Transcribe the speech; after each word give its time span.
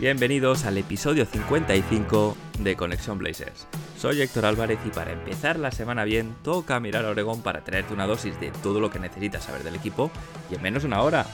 Bienvenidos 0.00 0.64
al 0.64 0.78
episodio 0.78 1.26
55 1.26 2.34
de 2.60 2.74
Conexión 2.74 3.18
Blazers. 3.18 3.66
Soy 3.98 4.22
Héctor 4.22 4.46
Álvarez 4.46 4.78
y 4.86 4.88
para 4.88 5.12
empezar 5.12 5.58
la 5.58 5.70
semana 5.72 6.04
bien 6.04 6.34
toca 6.42 6.80
mirar 6.80 7.04
a 7.04 7.10
Oregón 7.10 7.42
para 7.42 7.62
traerte 7.64 7.92
una 7.92 8.06
dosis 8.06 8.40
de 8.40 8.50
todo 8.50 8.80
lo 8.80 8.88
que 8.88 8.98
necesitas 8.98 9.44
saber 9.44 9.62
del 9.62 9.74
equipo 9.74 10.10
y 10.50 10.54
en 10.54 10.62
menos 10.62 10.84
de 10.84 10.86
una 10.86 11.02
hora. 11.02 11.26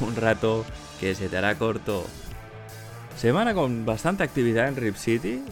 Un 0.00 0.16
rato 0.16 0.64
que 0.98 1.14
se 1.14 1.28
te 1.28 1.36
hará 1.36 1.58
corto. 1.58 2.06
Semana 3.18 3.52
con 3.52 3.84
bastante 3.84 4.22
actividad 4.22 4.68
en 4.68 4.76
Rip 4.76 4.96
City. 4.96 5.42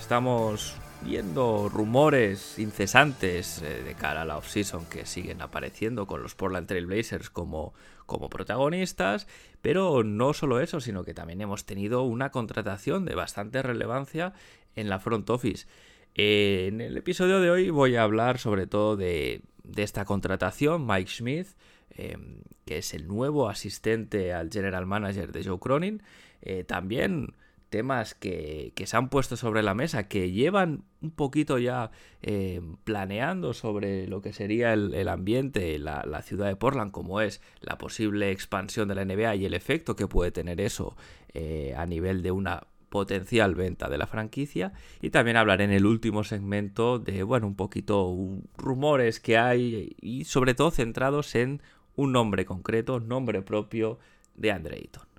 Estamos 0.00 0.76
viendo 1.04 1.68
rumores 1.68 2.58
incesantes 2.58 3.62
eh, 3.62 3.82
de 3.82 3.94
cara 3.94 4.22
a 4.22 4.24
la 4.24 4.38
offseason 4.38 4.86
que 4.86 5.06
siguen 5.06 5.42
apareciendo 5.42 6.06
con 6.06 6.22
los 6.22 6.34
Portland 6.34 6.66
Trail 6.66 6.86
Blazers 6.86 7.30
como, 7.30 7.74
como 8.06 8.30
protagonistas, 8.30 9.26
pero 9.60 10.02
no 10.02 10.32
solo 10.32 10.60
eso, 10.60 10.80
sino 10.80 11.04
que 11.04 11.14
también 11.14 11.40
hemos 11.40 11.66
tenido 11.66 12.02
una 12.02 12.30
contratación 12.30 13.04
de 13.04 13.14
bastante 13.14 13.62
relevancia 13.62 14.32
en 14.74 14.88
la 14.88 14.98
front 14.98 15.28
office. 15.30 15.66
Eh, 16.14 16.66
en 16.68 16.80
el 16.80 16.96
episodio 16.96 17.40
de 17.40 17.50
hoy 17.50 17.70
voy 17.70 17.96
a 17.96 18.02
hablar 18.02 18.38
sobre 18.38 18.66
todo 18.66 18.96
de, 18.96 19.42
de 19.64 19.82
esta 19.82 20.04
contratación, 20.04 20.86
Mike 20.86 21.10
Smith, 21.10 21.48
eh, 21.96 22.16
que 22.64 22.78
es 22.78 22.94
el 22.94 23.06
nuevo 23.06 23.48
asistente 23.48 24.32
al 24.32 24.50
general 24.50 24.86
manager 24.86 25.32
de 25.32 25.44
Joe 25.44 25.58
Cronin. 25.58 26.02
Eh, 26.42 26.64
también 26.64 27.34
temas 27.74 28.14
que, 28.14 28.72
se 28.84 28.96
han 28.96 29.08
puesto 29.08 29.36
sobre 29.36 29.64
la 29.64 29.74
mesa, 29.74 30.06
que 30.06 30.30
llevan 30.30 30.84
un 31.02 31.10
poquito 31.10 31.58
ya 31.58 31.90
eh, 32.22 32.60
planeando 32.84 33.52
sobre 33.52 34.06
lo 34.06 34.20
que 34.22 34.32
sería 34.32 34.72
el, 34.74 35.08
ambiente, 35.08 35.76
la, 35.80 36.04
la, 36.06 36.22
ciudad 36.22 36.46
de 36.46 36.54
Portland, 36.54 36.92
como 36.92 37.20
es 37.20 37.42
la 37.60 37.76
posible 37.76 38.30
expansión 38.30 38.86
de 38.86 38.94
la 38.94 39.04
NBA 39.04 39.34
y 39.34 39.46
el 39.46 39.54
efecto 39.54 39.96
que 39.96 40.06
puede 40.06 40.30
tener 40.30 40.60
eso 40.60 40.96
eh, 41.32 41.74
a 41.76 41.84
nivel 41.84 42.22
de 42.22 42.30
una 42.30 42.68
potencial 42.90 43.56
venta 43.56 43.88
de 43.88 43.98
la 43.98 44.06
franquicia 44.06 44.72
y 45.02 45.10
también 45.10 45.36
hablaré 45.36 45.64
en 45.64 45.72
el 45.72 45.84
último 45.84 46.22
segmento 46.22 47.00
de 47.00 47.24
bueno 47.24 47.48
un 47.48 47.56
poquito 47.56 48.16
rumores 48.56 49.18
que 49.18 49.36
hay 49.36 49.96
y 50.00 50.26
sobre 50.26 50.54
todo 50.54 50.70
centrados 50.70 51.34
en 51.34 51.60
un 51.96 52.12
nombre 52.12 52.44
concreto, 52.44 53.00
nombre 53.00 53.42
propio 53.42 53.98
de 54.36 54.52
Andre 54.52 54.76
Ayton. 54.76 55.13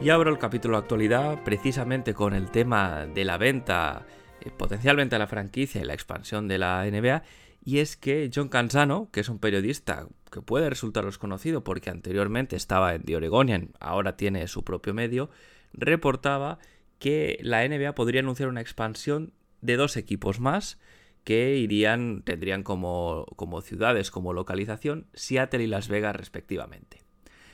Y 0.00 0.10
abro 0.10 0.30
el 0.30 0.38
capítulo 0.38 0.76
de 0.76 0.82
actualidad 0.82 1.42
precisamente 1.42 2.14
con 2.14 2.32
el 2.32 2.52
tema 2.52 3.06
de 3.06 3.24
la 3.24 3.36
venta, 3.36 4.06
eh, 4.40 4.50
potencialmente 4.56 5.16
de 5.16 5.18
la 5.18 5.26
franquicia 5.26 5.80
y 5.80 5.84
la 5.84 5.94
expansión 5.94 6.46
de 6.46 6.58
la 6.58 6.86
NBA. 6.86 7.24
Y 7.64 7.80
es 7.80 7.96
que 7.96 8.30
John 8.32 8.48
Canzano, 8.48 9.10
que 9.10 9.20
es 9.20 9.28
un 9.28 9.40
periodista 9.40 10.06
que 10.30 10.40
puede 10.40 10.70
resultaros 10.70 11.18
conocido 11.18 11.64
porque 11.64 11.90
anteriormente 11.90 12.54
estaba 12.54 12.94
en 12.94 13.02
The 13.02 13.16
Oregonian, 13.16 13.72
ahora 13.80 14.16
tiene 14.16 14.46
su 14.46 14.62
propio 14.62 14.94
medio, 14.94 15.30
reportaba 15.72 16.60
que 17.00 17.38
la 17.42 17.66
NBA 17.66 17.96
podría 17.96 18.20
anunciar 18.20 18.48
una 18.48 18.60
expansión 18.60 19.32
de 19.62 19.76
dos 19.76 19.96
equipos 19.96 20.38
más 20.38 20.78
que 21.24 21.56
irían, 21.56 22.22
tendrían 22.22 22.62
como, 22.62 23.26
como 23.34 23.60
ciudades, 23.62 24.12
como 24.12 24.32
localización, 24.32 25.08
Seattle 25.12 25.64
y 25.64 25.66
Las 25.66 25.88
Vegas 25.88 26.14
respectivamente. 26.14 27.07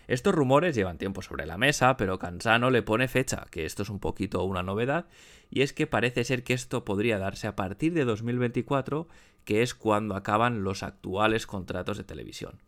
Estos 0.07 0.35
rumores 0.35 0.75
llevan 0.75 0.99
tiempo 0.99 1.23
sobre 1.23 1.47
la 1.47 1.57
mesa, 1.57 1.97
pero 1.97 2.19
Cansano 2.19 2.71
le 2.71 2.83
pone 2.83 3.09
fecha, 3.09 3.47
que 3.51 3.65
esto 3.65 3.83
es 3.83 3.89
un 3.89 4.01
poquito 4.01 4.45
una 4.45 4.63
novedad, 4.63 5.07
y 5.51 5.63
es 5.63 5.73
que 5.73 5.87
parece 5.87 6.25
ser 6.25 6.45
que 6.45 6.53
esto 6.53 6.85
podría 6.85 7.19
darse 7.19 7.47
a 7.47 7.57
partir 7.57 7.95
de 7.95 8.05
2024, 8.05 9.09
que 9.45 9.63
es 9.63 9.75
cuando 9.75 10.17
acaban 10.17 10.65
los 10.65 10.83
actuales 10.83 11.47
contratos 11.47 11.97
de 11.97 12.05
televisión. 12.05 12.61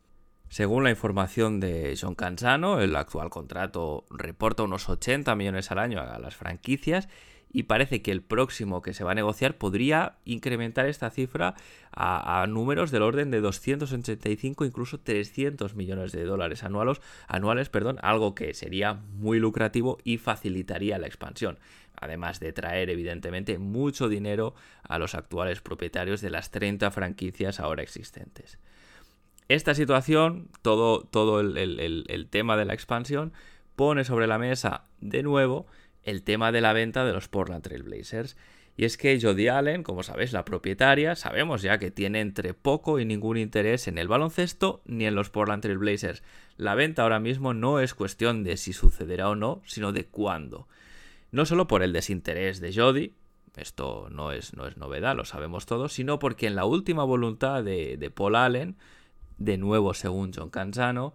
Según 0.49 0.85
la 0.85 0.91
información 0.91 1.59
de 1.59 1.99
John 2.01 2.15
Cansano, 2.15 2.81
el 2.81 2.95
actual 2.95 3.31
contrato 3.31 4.07
reporta 4.11 4.63
unos 4.63 4.89
80 4.89 5.35
millones 5.35 5.71
al 5.73 5.81
año 5.81 6.01
a 6.01 6.19
las 6.19 6.37
franquicias 6.37 7.09
y 7.56 7.62
parece 7.62 8.03
que 8.03 8.12
el 8.12 8.21
próximo 8.21 8.83
que 8.83 8.93
se 8.93 9.03
va 9.03 9.12
a 9.12 9.15
negociar 9.15 9.56
podría 9.56 10.17
incrementar 10.27 10.84
esta 10.84 11.09
cifra 11.09 11.55
a, 11.91 12.44
números 12.47 12.91
del 12.91 13.00
orden 13.00 13.31
de 13.31 13.41
285 13.41 14.67
incluso 14.67 15.00
300 15.00 15.75
millones 15.75 16.12
de 16.12 16.25
dólares 16.25 16.65
anuales, 16.65 17.00
anuales, 17.28 17.71
perdón, 17.71 17.97
algo 18.03 18.34
que 18.34 18.53
sería 18.53 18.93
muy 18.93 19.39
lucrativo 19.39 19.97
y 20.05 20.19
facilitaría 20.19 20.99
la 20.99 21.06
expansión, 21.06 21.59
además 21.99 22.41
de 22.41 22.53
traer 22.53 22.91
evidentemente 22.91 23.56
mucho 23.56 24.11
dinero 24.11 24.55
a 24.83 24.99
los 24.99 25.15
actuales 25.15 25.62
propietarios 25.62 26.21
de 26.21 26.28
las 26.28 26.50
30 26.50 26.91
franquicias 26.91 27.59
ahora 27.59 27.83
existentes. 27.83 28.59
Esta 29.49 29.75
situación, 29.75 30.50
todo, 30.61 31.05
todo 31.05 31.41
el, 31.41 31.56
el 31.56 32.28
tema 32.28 32.59
de 32.59 32.67
la 32.67 32.75
expansión, 32.75 33.33
pone 33.77 34.05
sobre 34.05 34.27
la 34.27 34.38
mesa 34.38 34.84
de 35.00 35.23
nuevo 35.23 35.67
el 36.06 36.22
tema 36.22 36.53
de 36.53 36.62
la 36.62 36.72
venta 36.72 37.05
de 37.05 37.12
los 37.12 37.28
Portland 37.28 37.62
Trail 37.62 37.83
Blazers. 37.83 38.37
Y 38.78 38.84
es 38.84 38.97
que 38.97 39.19
Jodie 39.21 39.50
Allen, 39.50 39.83
como 39.83 40.03
sabéis, 40.03 40.33
la 40.33 40.44
propietaria, 40.44 41.17
sabemos 41.17 41.62
ya 41.62 41.78
que 41.78 41.91
tiene 41.91 42.21
entre 42.21 42.55
poco 42.55 43.00
y 43.00 43.05
ningún 43.05 43.39
interés 43.39 43.89
en 43.89 43.99
el 43.99 44.06
baloncesto 44.06 44.83
ni 44.84 45.06
en 45.06 45.15
los 45.15 45.31
Portland 45.31 45.62
Trail 45.62 45.78
Blazers. 45.78 46.22
La 46.56 46.75
venta 46.75 47.03
ahora 47.03 47.19
mismo 47.19 47.55
no 47.55 47.81
es 47.81 47.94
cuestión 47.94 48.44
de 48.44 48.56
si 48.56 48.72
sucederá 48.72 49.28
o 49.31 49.34
no, 49.34 49.62
sino 49.67 49.93
de 49.93 50.05
cuándo. 50.05 50.69
No 51.33 51.44
solo 51.44 51.67
por 51.67 51.83
el 51.83 51.93
desinterés 51.93 52.61
de 52.61 52.73
Jodie, 52.73 53.15
esto 53.56 54.09
no 54.11 54.31
es, 54.31 54.55
no 54.55 54.67
es 54.67 54.77
novedad, 54.77 55.17
lo 55.17 55.25
sabemos 55.25 55.67
todos, 55.67 55.93
sino 55.93 56.19
porque 56.19 56.47
en 56.47 56.55
la 56.55 56.67
última 56.67 57.03
voluntad 57.03 57.65
de, 57.65 57.97
de 57.97 58.11
Paul 58.11 58.37
Allen, 58.37 58.77
de 59.38 59.59
nuevo 59.59 59.94
según 59.94 60.33
John 60.34 60.50
Canzano, 60.50 61.15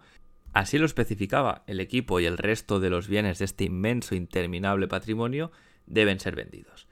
Así 0.53 0.78
lo 0.78 0.85
especificaba, 0.85 1.63
el 1.67 1.79
equipo 1.79 2.19
y 2.19 2.25
el 2.25 2.38
resto 2.38 2.79
de 2.79 2.89
los 2.89 3.07
bienes 3.07 3.39
de 3.39 3.45
este 3.45 3.63
inmenso, 3.66 4.16
interminable 4.16 4.88
patrimonio 4.88 5.51
deben 5.85 6.19
ser 6.19 6.35
vendidos. 6.35 6.88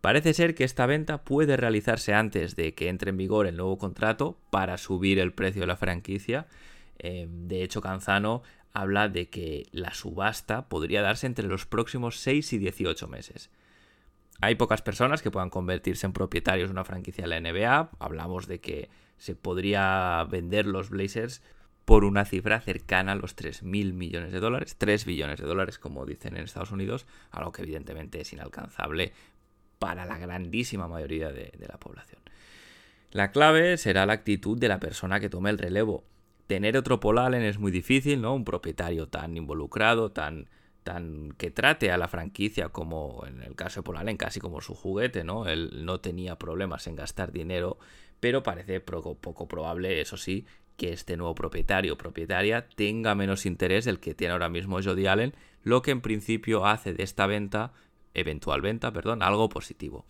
Parece 0.00 0.34
ser 0.34 0.54
que 0.54 0.64
esta 0.64 0.86
venta 0.86 1.24
puede 1.24 1.56
realizarse 1.56 2.14
antes 2.14 2.56
de 2.56 2.74
que 2.74 2.88
entre 2.88 3.10
en 3.10 3.16
vigor 3.16 3.46
el 3.46 3.56
nuevo 3.56 3.78
contrato 3.78 4.38
para 4.50 4.76
subir 4.76 5.18
el 5.18 5.32
precio 5.32 5.62
de 5.62 5.66
la 5.66 5.76
franquicia. 5.76 6.46
Eh, 6.98 7.26
de 7.28 7.62
hecho, 7.62 7.80
Canzano 7.80 8.42
habla 8.72 9.08
de 9.08 9.28
que 9.30 9.66
la 9.72 9.94
subasta 9.94 10.68
podría 10.68 11.02
darse 11.02 11.26
entre 11.26 11.48
los 11.48 11.66
próximos 11.66 12.18
6 12.20 12.52
y 12.52 12.58
18 12.58 13.08
meses. 13.08 13.50
Hay 14.40 14.54
pocas 14.56 14.82
personas 14.82 15.22
que 15.22 15.30
puedan 15.30 15.50
convertirse 15.50 16.06
en 16.06 16.12
propietarios 16.12 16.68
de 16.68 16.72
una 16.72 16.84
franquicia 16.84 17.26
de 17.26 17.28
la 17.28 17.40
NBA. 17.40 17.90
Hablamos 17.98 18.46
de 18.46 18.60
que 18.60 18.90
se 19.16 19.34
podría 19.34 20.24
vender 20.30 20.66
los 20.66 20.90
Blazers 20.90 21.42
por 21.86 22.04
una 22.04 22.24
cifra 22.24 22.60
cercana 22.60 23.12
a 23.12 23.14
los 23.14 23.36
3.000 23.36 23.92
millones 23.92 24.32
de 24.32 24.40
dólares, 24.40 24.74
3 24.76 25.06
billones 25.06 25.38
de 25.40 25.46
dólares 25.46 25.78
como 25.78 26.04
dicen 26.04 26.36
en 26.36 26.42
Estados 26.42 26.72
Unidos, 26.72 27.06
algo 27.30 27.52
que 27.52 27.62
evidentemente 27.62 28.20
es 28.20 28.32
inalcanzable 28.32 29.12
para 29.78 30.04
la 30.04 30.18
grandísima 30.18 30.88
mayoría 30.88 31.30
de, 31.30 31.52
la 31.60 31.78
población. 31.78 32.20
La 33.12 33.30
clave 33.30 33.76
será 33.76 34.04
la 34.04 34.14
actitud 34.14 34.58
de 34.58 34.66
la 34.66 34.80
persona 34.80 35.20
que 35.20 35.30
tome 35.30 35.48
el 35.48 35.58
relevo. 35.58 36.04
Tener 36.48 36.76
otro 36.76 36.98
Paul 36.98 37.18
Allen 37.18 37.42
es 37.42 37.58
muy 37.58 37.70
difícil, 37.70 38.20
¿no? 38.20 38.34
Un 38.34 38.44
propietario 38.44 39.06
tan 39.06 39.36
involucrado, 39.36 40.10
tan, 40.10 40.48
tan 40.82 41.34
que 41.38 41.52
trate 41.52 41.92
a 41.92 41.98
la 41.98 42.08
franquicia 42.08 42.68
como 42.70 43.24
en 43.28 43.44
el 43.44 43.54
caso 43.54 43.80
de 43.80 43.84
Paul 43.84 43.98
Allen, 43.98 44.16
casi 44.16 44.40
como 44.40 44.60
su 44.60 44.74
juguete, 44.74 45.22
¿no? 45.22 45.46
Él 45.46 45.84
no 45.84 46.00
tenía 46.00 46.36
problemas 46.36 46.88
en 46.88 46.96
gastar 46.96 47.30
dinero, 47.30 47.78
pero 48.18 48.42
parece 48.42 48.80
poco 48.80 49.46
probable, 49.46 50.00
eso 50.00 50.16
sí, 50.16 50.46
que 50.76 50.92
este 50.92 51.16
nuevo 51.16 51.34
propietario 51.34 51.94
o 51.94 51.98
propietaria 51.98 52.68
tenga 52.68 53.14
menos 53.14 53.46
interés 53.46 53.84
del 53.84 54.00
que 54.00 54.14
tiene 54.14 54.32
ahora 54.32 54.48
mismo 54.48 54.80
Jody 54.82 55.06
Allen, 55.06 55.34
lo 55.62 55.82
que 55.82 55.90
en 55.90 56.00
principio 56.00 56.66
hace 56.66 56.92
de 56.92 57.02
esta 57.02 57.26
venta, 57.26 57.72
eventual 58.14 58.60
venta, 58.60 58.92
perdón, 58.92 59.22
algo 59.22 59.48
positivo. 59.48 60.06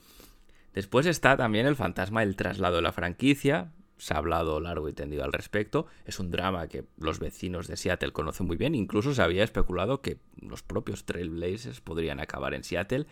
Después 0.75 1.07
está 1.07 1.39
también 1.39 1.67
el 1.67 1.75
fantasma 1.75 2.21
del 2.21 2.37
traslado 2.37 2.77
de 2.77 2.83
la 2.83 2.93
franquicia. 2.93 3.73
se 3.97 4.13
ha 4.13 4.19
hablado 4.19 4.61
largo 4.61 4.91
y 4.91 4.93
tendido 4.93 5.25
al 5.25 5.33
respecto. 5.33 5.87
Es 6.05 6.21
un 6.21 6.31
drama 6.31 6.69
que 6.69 6.85
los 6.99 7.19
vecinos 7.19 7.67
de 7.67 7.79
Seattle 7.79 8.13
conocen 8.13 8.47
muy 8.47 8.59
bien. 8.59 8.75
Incluso 8.75 9.15
se 9.15 9.23
había 9.23 9.43
especulado 9.43 10.03
que 10.03 10.19
los 10.39 10.63
propios 10.63 11.07
Trailblazers 11.07 11.81
podrían 11.81 12.21
acabar 12.21 12.53
en 12.53 12.63
Seattle. 12.63 13.07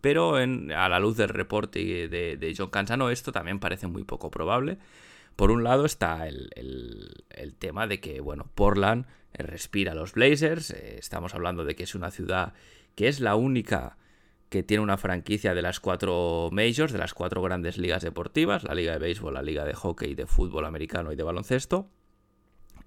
Pero 0.00 0.36
a 0.36 0.88
la 0.88 1.00
luz 1.00 1.16
del 1.16 1.30
reporte 1.30 1.80
de, 2.06 2.54
John 2.56 2.70
Cansano, 2.70 3.10
esto 3.10 3.32
también 3.32 3.58
parece 3.58 3.88
muy 3.88 4.04
poco 4.04 4.30
probable. 4.30 4.78
Por 5.38 5.52
un 5.52 5.62
lado 5.62 5.84
está 5.84 6.26
el, 6.26 7.54
tema 7.60 7.86
de 7.86 8.00
que, 8.00 8.20
bueno, 8.20 8.50
Portland 8.56 9.06
respira 9.32 9.92
a 9.92 9.94
los 9.94 10.14
Blazers. 10.14 10.72
Eh, 10.72 10.96
estamos 10.98 11.32
hablando 11.32 11.64
de 11.64 11.76
que 11.76 11.84
es 11.84 11.94
una 11.94 12.10
ciudad 12.10 12.54
que 12.96 13.06
es 13.06 13.20
la 13.20 13.36
única 13.36 13.98
que 14.48 14.64
tiene 14.64 14.82
una 14.82 14.96
franquicia 14.98 15.54
de 15.54 15.62
las 15.62 15.78
cuatro 15.78 16.48
majors, 16.50 16.92
de 16.92 16.98
las 16.98 17.14
cuatro 17.14 17.40
grandes 17.40 17.78
ligas 17.78 18.02
deportivas, 18.02 18.64
la 18.64 18.74
liga 18.74 18.94
de 18.94 18.98
béisbol, 18.98 19.32
la 19.32 19.42
liga 19.42 19.64
de 19.64 19.74
hockey, 19.74 20.16
de 20.16 20.26
fútbol 20.26 20.64
americano 20.64 21.12
y 21.12 21.14
de 21.14 21.22
baloncesto. 21.22 21.88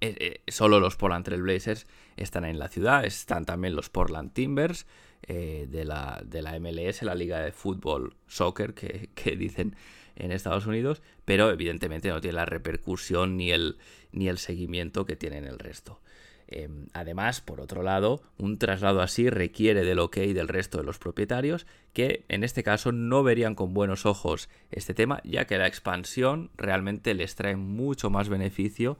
Eh, 0.01 0.17
eh, 0.19 0.51
solo 0.51 0.81
los 0.81 0.97
Portland 0.97 1.23
Trail 1.23 1.43
Blazers 1.43 1.87
están 2.17 2.43
en 2.43 2.59
la 2.59 2.67
ciudad, 2.67 3.05
están 3.05 3.45
también 3.45 3.77
los 3.77 3.89
Portland 3.89 4.33
Timbers 4.33 4.87
eh, 5.21 5.67
de, 5.69 5.85
la, 5.85 6.21
de, 6.25 6.41
la, 6.41 6.59
MLS, 6.59 7.01
la 7.03 7.15
liga 7.15 7.39
de 7.39 7.53
fútbol, 7.53 8.17
soccer 8.27 8.73
que, 8.73 9.09
que, 9.15 9.37
dicen 9.37 9.75
en 10.15 10.31
Estados 10.31 10.65
Unidos, 10.65 11.01
pero 11.25 11.49
evidentemente 11.49 12.09
no 12.09 12.21
tiene 12.21 12.35
la 12.35 12.45
repercusión 12.45 13.37
ni 13.37 13.51
el, 13.51 13.77
ni 14.11 14.27
el 14.27 14.37
seguimiento 14.37 15.05
que 15.05 15.15
tienen 15.15 15.45
el 15.45 15.59
resto. 15.59 15.99
Em, 16.47 16.87
además, 16.91 17.39
por 17.39 17.61
otro 17.61 17.81
lado, 17.81 18.21
un 18.37 18.57
traslado 18.57 19.01
así 19.01 19.29
requiere 19.29 19.85
del 19.85 19.99
ok 19.99 20.17
del 20.17 20.49
resto 20.49 20.79
de 20.79 20.83
los 20.83 20.99
propietarios, 20.99 21.65
que 21.93 22.25
en 22.27 22.43
este 22.43 22.61
caso 22.61 22.91
no 22.91 23.23
verían 23.23 23.55
con 23.55 23.73
buenos 23.73 24.05
ojos 24.05 24.49
este 24.69 24.93
tema, 24.93 25.21
ya 25.23 25.45
que 25.45 25.57
la 25.57 25.67
expansión 25.67 26.51
realmente 26.57 27.13
les 27.13 27.35
trae 27.35 27.55
mucho 27.55 28.09
más 28.09 28.27
beneficio 28.27 28.97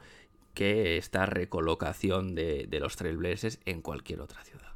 que 0.53 0.95
esta 0.95 1.25
recolocación 1.25 2.35
de, 2.35 2.67
de 2.69 2.79
los 2.79 2.95
Trailblazers 2.95 3.59
en 3.65 3.81
cualquier 3.81 4.21
otra 4.21 4.41
ciudad. 4.43 4.71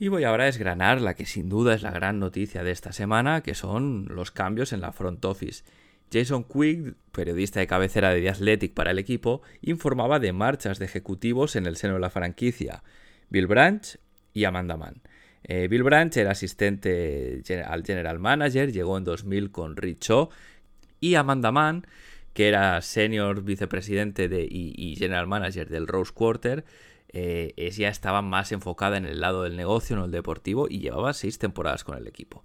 Y 0.00 0.08
voy 0.08 0.24
ahora 0.24 0.44
a 0.44 0.46
desgranar 0.46 1.02
la 1.02 1.12
que 1.12 1.26
sin 1.26 1.50
duda 1.50 1.74
es 1.74 1.82
la 1.82 1.90
gran 1.90 2.18
noticia 2.18 2.64
de 2.64 2.70
esta 2.70 2.90
semana, 2.90 3.42
que 3.42 3.54
son 3.54 4.06
los 4.08 4.30
cambios 4.30 4.72
en 4.72 4.80
la 4.80 4.92
front 4.92 5.22
office. 5.26 5.62
Jason 6.10 6.42
Quick, 6.42 6.94
periodista 7.12 7.60
de 7.60 7.66
cabecera 7.66 8.08
de 8.08 8.22
The 8.22 8.30
Athletic 8.30 8.72
para 8.72 8.92
el 8.92 8.98
equipo, 8.98 9.42
informaba 9.60 10.18
de 10.18 10.32
marchas 10.32 10.78
de 10.78 10.86
ejecutivos 10.86 11.54
en 11.54 11.66
el 11.66 11.76
seno 11.76 11.94
de 11.94 12.00
la 12.00 12.08
franquicia, 12.08 12.82
Bill 13.28 13.46
Branch 13.46 13.98
y 14.32 14.44
Amanda 14.44 14.78
Mann. 14.78 15.02
Eh, 15.42 15.68
Bill 15.68 15.82
Branch 15.82 16.16
era 16.16 16.30
asistente 16.30 17.42
al 17.66 17.84
general 17.84 18.18
manager, 18.18 18.72
llegó 18.72 18.96
en 18.96 19.04
2000 19.04 19.50
con 19.50 19.76
Rich 19.76 20.08
Shaw, 20.08 20.30
y 20.98 21.16
Amanda 21.16 21.52
Mann, 21.52 21.86
que 22.32 22.48
era 22.48 22.80
senior 22.80 23.42
vicepresidente 23.42 24.30
de, 24.30 24.48
y 24.50 24.96
general 24.96 25.26
manager 25.26 25.68
del 25.68 25.86
Rose 25.86 26.12
Quarter, 26.14 26.64
eh, 27.12 27.70
ya 27.76 27.88
estaba 27.88 28.22
más 28.22 28.52
enfocada 28.52 28.96
en 28.96 29.04
el 29.04 29.20
lado 29.20 29.42
del 29.42 29.56
negocio, 29.56 29.96
no 29.96 30.04
el 30.04 30.10
deportivo, 30.10 30.66
y 30.68 30.80
llevaba 30.80 31.12
seis 31.12 31.38
temporadas 31.38 31.84
con 31.84 31.96
el 31.96 32.06
equipo. 32.06 32.44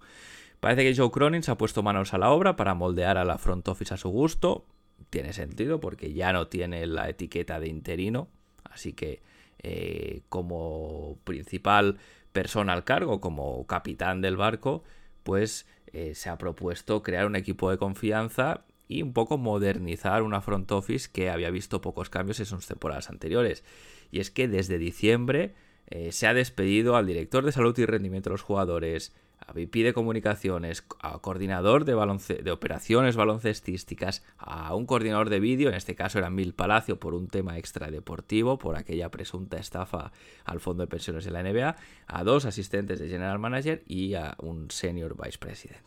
Parece 0.60 0.82
que 0.82 0.96
Joe 0.96 1.10
Cronin 1.10 1.42
se 1.42 1.50
ha 1.50 1.58
puesto 1.58 1.82
manos 1.82 2.14
a 2.14 2.18
la 2.18 2.30
obra 2.30 2.56
para 2.56 2.74
moldear 2.74 3.18
a 3.18 3.24
la 3.24 3.38
front 3.38 3.68
office 3.68 3.94
a 3.94 3.96
su 3.96 4.08
gusto. 4.08 4.66
Tiene 5.10 5.32
sentido 5.32 5.80
porque 5.80 6.12
ya 6.12 6.32
no 6.32 6.48
tiene 6.48 6.86
la 6.86 7.08
etiqueta 7.08 7.60
de 7.60 7.68
interino, 7.68 8.28
así 8.64 8.92
que 8.92 9.22
eh, 9.62 10.22
como 10.28 11.18
principal 11.24 11.98
persona 12.32 12.72
al 12.72 12.84
cargo, 12.84 13.20
como 13.20 13.66
capitán 13.66 14.20
del 14.20 14.36
barco, 14.36 14.82
pues 15.22 15.66
eh, 15.92 16.14
se 16.14 16.30
ha 16.30 16.38
propuesto 16.38 17.02
crear 17.02 17.26
un 17.26 17.36
equipo 17.36 17.70
de 17.70 17.78
confianza 17.78 18.64
y 18.88 19.02
un 19.02 19.12
poco 19.12 19.38
modernizar 19.38 20.22
una 20.22 20.40
front 20.40 20.70
office 20.72 21.08
que 21.12 21.30
había 21.30 21.50
visto 21.50 21.80
pocos 21.80 22.10
cambios 22.10 22.40
en 22.40 22.46
sus 22.46 22.66
temporadas 22.66 23.10
anteriores 23.10 23.64
y 24.10 24.20
es 24.20 24.30
que 24.30 24.48
desde 24.48 24.78
diciembre 24.78 25.54
eh, 25.88 26.12
se 26.12 26.26
ha 26.26 26.34
despedido 26.34 26.96
al 26.96 27.06
director 27.06 27.44
de 27.44 27.52
salud 27.52 27.78
y 27.78 27.86
rendimiento 27.86 28.30
de 28.30 28.34
los 28.34 28.42
jugadores, 28.42 29.14
a 29.38 29.52
VP 29.52 29.84
de 29.84 29.92
comunicaciones, 29.92 30.84
a 31.00 31.18
coordinador 31.18 31.84
de, 31.84 31.94
de 32.42 32.50
operaciones 32.50 33.16
baloncestísticas, 33.16 34.24
a 34.38 34.74
un 34.74 34.86
coordinador 34.86 35.30
de 35.30 35.40
vídeo, 35.40 35.68
en 35.68 35.74
este 35.74 35.94
caso 35.94 36.18
era 36.18 36.30
Mil 36.30 36.54
Palacio 36.54 36.98
por 36.98 37.14
un 37.14 37.28
tema 37.28 37.58
extradeportivo, 37.58 38.58
por 38.58 38.76
aquella 38.76 39.10
presunta 39.10 39.58
estafa 39.58 40.12
al 40.44 40.60
fondo 40.60 40.82
de 40.82 40.88
pensiones 40.88 41.24
de 41.24 41.30
la 41.30 41.42
NBA, 41.42 41.76
a 42.06 42.24
dos 42.24 42.46
asistentes 42.46 42.98
de 42.98 43.08
general 43.08 43.38
manager 43.38 43.84
y 43.86 44.14
a 44.14 44.34
un 44.38 44.70
senior 44.70 45.16
vice 45.22 45.38
president. 45.38 45.84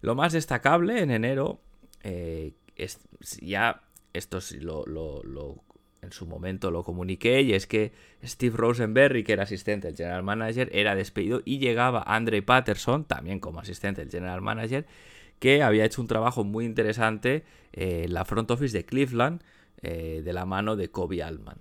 Lo 0.00 0.14
más 0.14 0.32
destacable 0.32 1.00
en 1.00 1.10
enero, 1.10 1.60
eh, 2.02 2.54
es, 2.74 2.98
ya 3.40 3.82
esto 4.12 4.38
lo, 4.60 4.84
lo, 4.86 5.22
lo 5.22 5.62
en 6.02 6.12
su 6.12 6.26
momento 6.26 6.70
lo 6.70 6.82
comuniqué 6.82 7.42
y 7.42 7.52
es 7.52 7.66
que 7.66 7.92
Steve 8.24 8.56
Rosenberry, 8.56 9.24
que 9.24 9.32
era 9.32 9.44
asistente 9.44 9.88
del 9.88 9.96
general 9.96 10.22
manager, 10.22 10.70
era 10.72 10.94
despedido 10.94 11.42
y 11.44 11.58
llegaba 11.58 12.02
Andre 12.06 12.42
Patterson, 12.42 13.04
también 13.04 13.40
como 13.40 13.60
asistente 13.60 14.00
del 14.00 14.10
general 14.10 14.40
manager, 14.40 14.86
que 15.38 15.62
había 15.62 15.84
hecho 15.84 16.00
un 16.00 16.08
trabajo 16.08 16.44
muy 16.44 16.64
interesante 16.64 17.44
en 17.72 18.12
la 18.12 18.24
front 18.24 18.50
office 18.50 18.76
de 18.76 18.84
Cleveland 18.84 19.42
eh, 19.82 20.22
de 20.24 20.32
la 20.32 20.44
mano 20.46 20.76
de 20.76 20.90
Kobe 20.90 21.22
Altman. 21.22 21.58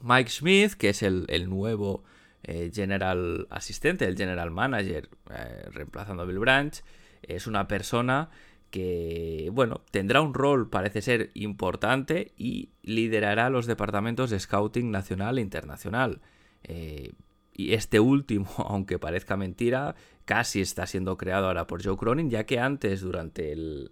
Mike 0.00 0.30
Smith, 0.30 0.74
que 0.74 0.90
es 0.90 1.02
el, 1.02 1.26
nuevo 1.48 2.04
eh, 2.42 2.70
general 2.72 3.46
asistente, 3.50 4.04
el 4.04 4.16
general 4.16 4.50
manager, 4.50 5.08
eh, 5.30 5.68
reemplazando 5.72 6.22
a 6.22 6.26
Bill 6.26 6.38
Branch, 6.38 6.82
es 7.22 7.46
una 7.46 7.66
persona 7.66 8.30
que, 8.70 9.50
bueno, 9.52 9.82
tendrá 9.90 10.20
un 10.20 10.34
rol, 10.34 10.68
parece 10.68 11.02
ser, 11.02 11.30
importante 11.34 12.32
y 12.36 12.70
liderará 12.82 13.50
los 13.50 13.66
departamentos 13.66 14.30
de 14.30 14.40
Scouting 14.40 14.90
nacional 14.90 15.38
e 15.38 15.42
internacional. 15.42 16.20
Eh, 16.62 17.12
y 17.52 17.72
este 17.72 18.00
último, 18.00 18.48
aunque 18.68 18.98
parezca 18.98 19.36
mentira, 19.36 19.94
casi 20.24 20.60
está 20.60 20.86
siendo 20.86 21.16
creado 21.16 21.46
ahora 21.46 21.66
por 21.66 21.82
Joe 21.82 21.96
Cronin, 21.96 22.30
ya 22.30 22.44
que 22.44 22.58
antes, 22.58 23.00
durante 23.00 23.52
el, 23.52 23.90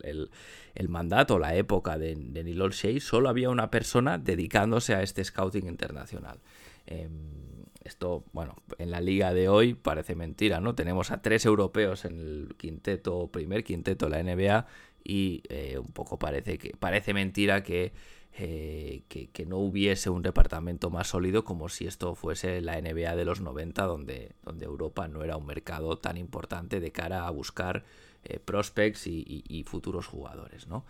el, 0.75 0.89
mandato, 0.89 1.39
la 1.39 1.55
época 1.55 1.97
de, 1.97 2.15
de 2.17 2.45
Neil 2.45 2.61
Olshey, 2.61 3.01
solo 3.01 3.29
había 3.29 3.51
una 3.51 3.71
persona 3.71 4.19
dedicándose 4.19 4.95
a 4.95 5.03
este 5.03 5.25
Scouting 5.25 5.67
internacional. 5.67 6.41
Em, 6.87 7.54
esto, 7.85 8.25
bueno, 8.33 8.57
en 8.79 8.91
la 8.91 9.01
liga 9.01 9.35
de 9.35 9.49
hoy 9.49 9.75
parece 9.75 10.15
mentira, 10.17 10.61
¿no? 10.61 10.75
Tenemos 10.75 11.11
a 11.11 11.21
tres 11.21 11.45
europeos 11.45 12.05
en 12.05 12.19
el 12.19 12.55
quinteto, 12.57 13.29
primer 13.29 13.63
quinteto 13.63 14.09
de 14.09 14.11
la 14.11 14.23
NBA 14.23 14.67
y 15.05 15.43
eh, 15.51 15.79
un 15.79 15.93
poco 15.93 16.19
parece 16.19 16.57
que 16.57 16.75
parece 16.79 17.13
mentira 17.13 17.63
eh, 17.67 19.03
que, 19.09 19.29
que, 19.29 19.47
no 19.47 19.59
hubiese 19.59 20.09
un 20.09 20.23
departamento 20.23 20.89
más 20.89 21.09
sólido 21.09 21.45
como 21.45 21.69
si 21.69 21.87
esto 21.87 22.15
fuese 22.15 22.63
la 22.63 22.81
NBA 22.81 23.15
de 23.15 23.25
los 23.27 23.43
90 23.43 23.85
donde, 23.85 24.33
donde 24.43 24.65
Europa 24.65 25.07
no 25.07 25.23
era 25.23 25.37
un 25.37 25.47
mercado 25.47 25.99
tan 25.99 26.17
importante 26.17 26.81
de 26.81 26.91
cara 26.91 27.27
a 27.27 27.31
buscar 27.31 27.85
eh, 28.25 28.39
prospects 28.39 29.07
y, 29.07 29.45
y, 29.47 29.63
futuros 29.65 30.07
jugadores, 30.07 30.67
¿no? 30.67 30.87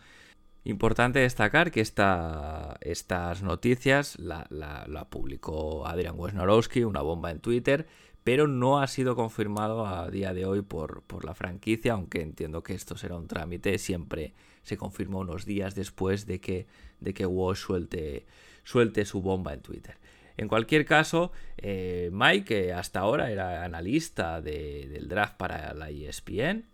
Importante 0.67 1.19
destacar 1.19 1.71
que 1.71 1.83
esta, 1.83 2.79
estas 2.81 3.43
noticias 3.43 4.19
la, 4.19 5.07
publicó 5.11 5.87
Adrian 5.87 6.19
Wojnarowski, 6.19 6.85
una 6.85 7.03
bomba 7.03 7.31
en 7.31 7.41
Twitter, 7.41 7.87
pero 8.25 8.49
no 8.49 8.81
ha 8.81 8.87
sido 8.87 9.15
confirmado 9.15 9.87
a 9.87 10.11
día 10.11 10.33
de 10.33 10.47
hoy 10.47 10.63
por, 10.63 11.03
por 11.03 11.27
la 11.27 11.35
franquicia, 11.35 11.93
aunque 11.93 12.23
entiendo 12.23 12.63
que 12.63 12.73
esto 12.73 12.97
será 12.97 13.17
un 13.17 13.29
trámite, 13.29 13.77
siempre 13.77 14.33
se 14.63 14.79
confirma 14.79 15.19
unos 15.19 15.45
días 15.45 15.75
después 15.75 16.25
de 16.25 16.41
que, 16.41 16.67
de 17.01 17.13
que 17.13 17.29
suelte, 17.55 18.25
suelte 18.65 19.05
su 19.05 19.21
bomba 19.21 19.53
en 19.53 19.61
Twitter. 19.61 19.99
En 20.39 20.49
cualquier 20.49 20.87
caso, 20.87 21.31
eh, 21.59 22.09
Mike, 22.11 22.45
que 22.45 22.73
hasta 22.73 23.01
ahora 23.01 23.31
era 23.31 23.65
analista 23.65 24.41
del 24.41 25.09
draft 25.09 25.37
para 25.37 25.75
la 25.75 25.91
ESPN, 25.91 26.65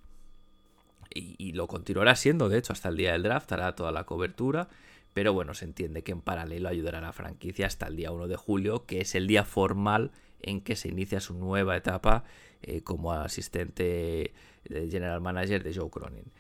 y, 1.13 1.53
lo 1.53 1.67
continuará 1.67 2.15
siendo, 2.15 2.49
de 2.49 2.59
hecho, 2.59 2.73
hasta 2.73 2.89
el 2.89 2.97
día 2.97 3.13
del 3.13 3.25
draft, 3.25 3.51
hará 3.53 3.75
toda 3.75 3.93
la 3.93 4.05
cobertura. 4.05 4.69
Pero 5.13 5.33
bueno, 5.33 5.55
se 5.55 5.65
entiende 5.65 6.03
que 6.03 6.13
en 6.13 6.21
paralelo 6.21 6.69
ayudará 6.69 6.99
a 6.99 7.03
la 7.03 7.13
franquicia 7.13 7.67
hasta 7.67 7.89
el 7.89 7.97
día 7.97 8.13
1 8.13 8.29
de 8.29 8.37
julio, 8.37 8.87
que 8.87 9.01
es 9.01 9.17
el 9.17 9.27
día 9.27 9.45
formal 9.45 10.13
en 10.41 10.61
que 10.61 10.77
se 10.77 10.89
inicia 10.89 11.21
su 11.21 11.35
nueva 11.35 11.77
etapa 11.77 12.25
eh, 12.63 12.83
como 12.83 13.13
asistente 13.13 14.33
de 14.65 14.89
general 14.89 15.21
manager 15.21 15.65
de 15.65 15.75
Joe 15.75 15.91
Cronin. 15.91 16.31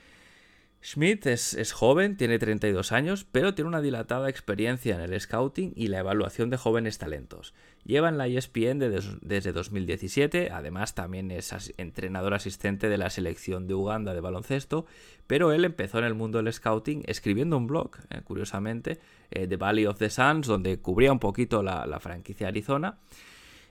Schmidt 0.82 1.26
es, 1.26 1.72
joven, 1.72 2.16
tiene 2.16 2.38
32 2.38 2.92
años, 2.92 3.26
pero 3.30 3.54
tiene 3.54 3.68
una 3.68 3.82
dilatada 3.82 4.30
experiencia 4.30 4.94
en 4.94 5.02
el 5.02 5.20
scouting 5.20 5.74
y 5.76 5.88
la 5.88 5.98
evaluación 5.98 6.48
de 6.48 6.56
jóvenes 6.56 6.96
talentos. 6.96 7.52
Lleva 7.84 8.08
en 8.08 8.16
la 8.16 8.26
ESPN 8.28 8.78
desde 9.20 9.52
2017, 9.52 10.50
además 10.50 10.94
también 10.94 11.30
es 11.32 11.74
entrenador 11.76 12.32
asistente 12.32 12.88
de 12.88 12.96
la 12.96 13.10
selección 13.10 13.66
de 13.66 13.74
Uganda 13.74 14.14
de 14.14 14.22
baloncesto, 14.22 14.86
pero 15.26 15.52
él 15.52 15.66
empezó 15.66 15.98
en 15.98 16.06
el 16.06 16.14
mundo 16.14 16.42
del 16.42 16.50
scouting 16.50 17.02
escribiendo 17.06 17.58
un 17.58 17.66
blog, 17.66 17.90
eh, 18.08 18.22
curiosamente, 18.24 19.00
eh, 19.30 19.46
The 19.46 19.56
Valley 19.56 19.84
of 19.84 19.98
the 19.98 20.08
Suns, 20.08 20.46
donde 20.46 20.78
cubría 20.78 21.12
un 21.12 21.18
poquito 21.18 21.62
la, 21.62 22.00
franquicia 22.00 22.48
Arizona. 22.48 22.98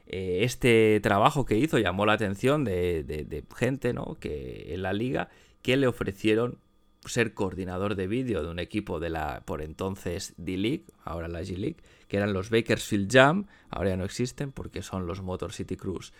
Eh, 0.06 0.42
este 0.44 1.00
trabajo 1.01 1.44
que 1.46 1.58
hizo 1.58 1.80
llamó 1.80 2.06
la 2.06 2.13
atención 2.13 2.63
de, 2.63 3.04
de 3.04 3.44
gente 3.56 3.94
¿no? 3.94 4.18
que 4.20 4.75
en 4.75 4.84
la 4.84 4.94
liga 4.94 5.30
que 5.63 5.75
le 5.75 5.88
ofrecieron 5.88 6.60
ser 7.06 7.34
coordinador 7.34 7.96
de 7.96 8.08
vídeo 8.08 8.44
de 8.44 8.50
un 8.50 8.60
equipo 8.60 9.00
de 9.00 9.10
la 9.10 9.44
por 9.46 9.62
entonces 9.62 10.34
D-League, 10.38 10.86
ahora 11.03 11.27
la 11.27 11.41
G-League, 11.41 11.77
que 12.08 12.18
eran 12.18 12.34
los 12.34 12.50
Bakersfield 12.50 13.12
Jam, 13.12 13.48
ahora 13.70 13.91
ya 13.91 13.98
no 13.98 14.06
existen 14.06 14.51
porque 14.51 14.82
son 14.82 15.08
los 15.08 15.22
Motor 15.22 15.53
City 15.53 15.77
Cruise. 15.77 16.13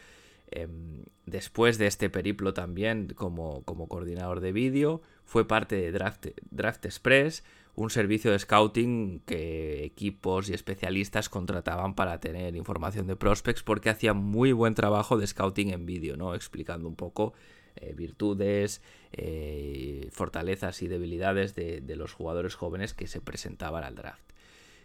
Em, 0.52 1.04
después 1.26 1.78
de 1.78 1.86
este 1.86 2.10
periplo 2.10 2.54
también 2.54 3.14
como, 3.16 3.64
como 3.66 3.88
coordinador 3.88 4.40
de 4.40 4.52
vídeo, 4.52 5.02
fue 5.24 5.48
parte 5.48 5.76
de 5.76 5.92
Draft, 5.92 6.28
Draft 6.50 6.86
Express, 6.86 7.44
un 7.76 7.90
servicio 7.90 8.32
de 8.32 8.40
scouting 8.40 9.22
que 9.26 9.84
equipos 9.84 10.50
y 10.50 10.54
especialistas 10.54 11.30
contrataban 11.30 11.94
para 11.94 12.20
tener 12.20 12.56
información 12.56 13.08
de 13.08 13.16
prospects 13.16 13.64
porque 13.64 13.90
hacía 13.90 14.14
muy 14.14 14.52
buen 14.52 14.74
trabajo 14.74 15.18
de 15.18 15.28
scouting 15.28 15.70
en 15.70 15.86
vídeo, 15.86 16.18
¿no? 16.18 16.34
explicando 16.34 16.88
un 16.88 16.96
poco 16.96 17.34
eh, 17.76 17.94
virtudes, 17.96 18.82
eh, 19.12 20.10
fortalezas 20.12 20.82
y 20.82 20.88
debilidades 20.88 21.56
de, 21.56 21.82
los 21.96 22.14
jugadores 22.14 22.56
jóvenes 22.56 22.94
que 22.94 23.08
se 23.08 23.22
presentaban 23.22 23.84
al 23.84 23.96
draft. 23.96 24.24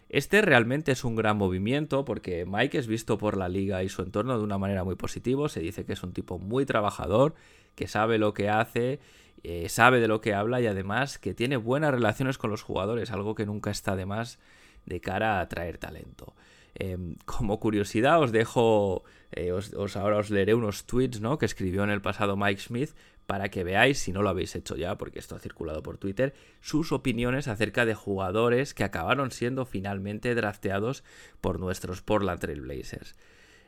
Este 0.08 0.42
realmente 0.42 0.92
es 0.92 1.04
un 1.04 1.16
gran 1.16 1.36
movimiento 1.36 2.04
porque 2.04 2.44
Mike 2.46 2.78
es 2.78 2.86
visto 2.86 3.18
por 3.18 3.36
la 3.36 3.48
liga 3.48 3.82
y 3.82 3.88
su 3.88 4.02
entorno 4.02 4.36
de 4.38 4.44
una 4.44 4.58
manera 4.58 4.84
muy 4.84 4.96
positiva. 4.96 5.48
Se 5.48 5.60
dice 5.60 5.84
que 5.84 5.94
es 5.94 6.02
un 6.02 6.12
tipo 6.12 6.38
muy 6.38 6.66
trabajador, 6.66 7.34
que 7.74 7.88
sabe 7.88 8.18
lo 8.18 8.34
que 8.34 8.48
hace, 8.48 9.00
eh, 9.42 9.68
sabe 9.68 10.00
de 10.00 10.08
lo 10.08 10.20
que 10.20 10.34
habla 10.34 10.60
y 10.60 10.66
además 10.66 11.18
que 11.18 11.34
tiene 11.34 11.56
buenas 11.56 11.92
relaciones 11.92 12.38
con 12.38 12.50
los 12.50 12.62
jugadores, 12.62 13.10
algo 13.10 13.34
que 13.34 13.46
nunca 13.46 13.70
está 13.70 13.96
de 13.96 14.06
más 14.06 14.38
de 14.86 15.00
cara 15.00 15.38
a 15.38 15.40
atraer 15.40 15.78
talento. 15.78 16.34
Em, 16.74 17.16
como 17.24 17.60
curiosidad 17.60 18.20
os 18.20 18.32
dejo, 18.32 19.04
eh, 19.32 19.52
os, 19.52 19.96
ahora 19.96 20.18
os 20.18 20.30
leeré 20.30 20.54
unos 20.54 20.84
tweets 20.84 21.20
¿no? 21.20 21.38
que 21.38 21.46
escribió 21.46 21.84
en 21.84 21.90
el 21.90 22.02
pasado 22.02 22.36
Mike 22.36 22.60
Smith 22.60 22.90
para 23.26 23.48
que 23.48 23.64
veáis, 23.64 23.98
si 23.98 24.12
no 24.12 24.22
lo 24.22 24.28
habéis 24.28 24.54
hecho 24.54 24.76
ya, 24.76 24.98
porque 24.98 25.18
esto 25.18 25.34
ha 25.34 25.38
circulado 25.38 25.82
por 25.82 25.96
Twitter, 25.96 26.34
sus 26.60 26.92
opiniones 26.92 27.48
acerca 27.48 27.86
de 27.86 27.94
jugadores 27.94 28.74
que 28.74 28.84
acabaron 28.84 29.30
siendo 29.30 29.64
finalmente 29.64 30.34
drafteados 30.34 31.04
por 31.40 31.58
nuestros 31.58 32.02
Portland 32.02 32.40
Trail 32.40 32.60
Blazers. 32.60 33.14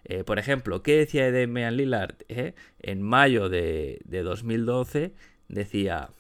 Eh, 0.04 0.25
por 0.25 0.38
ejemplo, 0.38 0.82
¿qué 0.82 0.98
decía 0.98 1.30
de 1.30 1.46
Damian 1.46 1.76
Lillard? 1.76 2.16
Eh? 2.28 2.54
En 2.80 3.02
mayo 3.02 3.48
de, 3.48 4.00
de 4.04 4.22
2012 4.22 5.14
decía, 5.48 6.10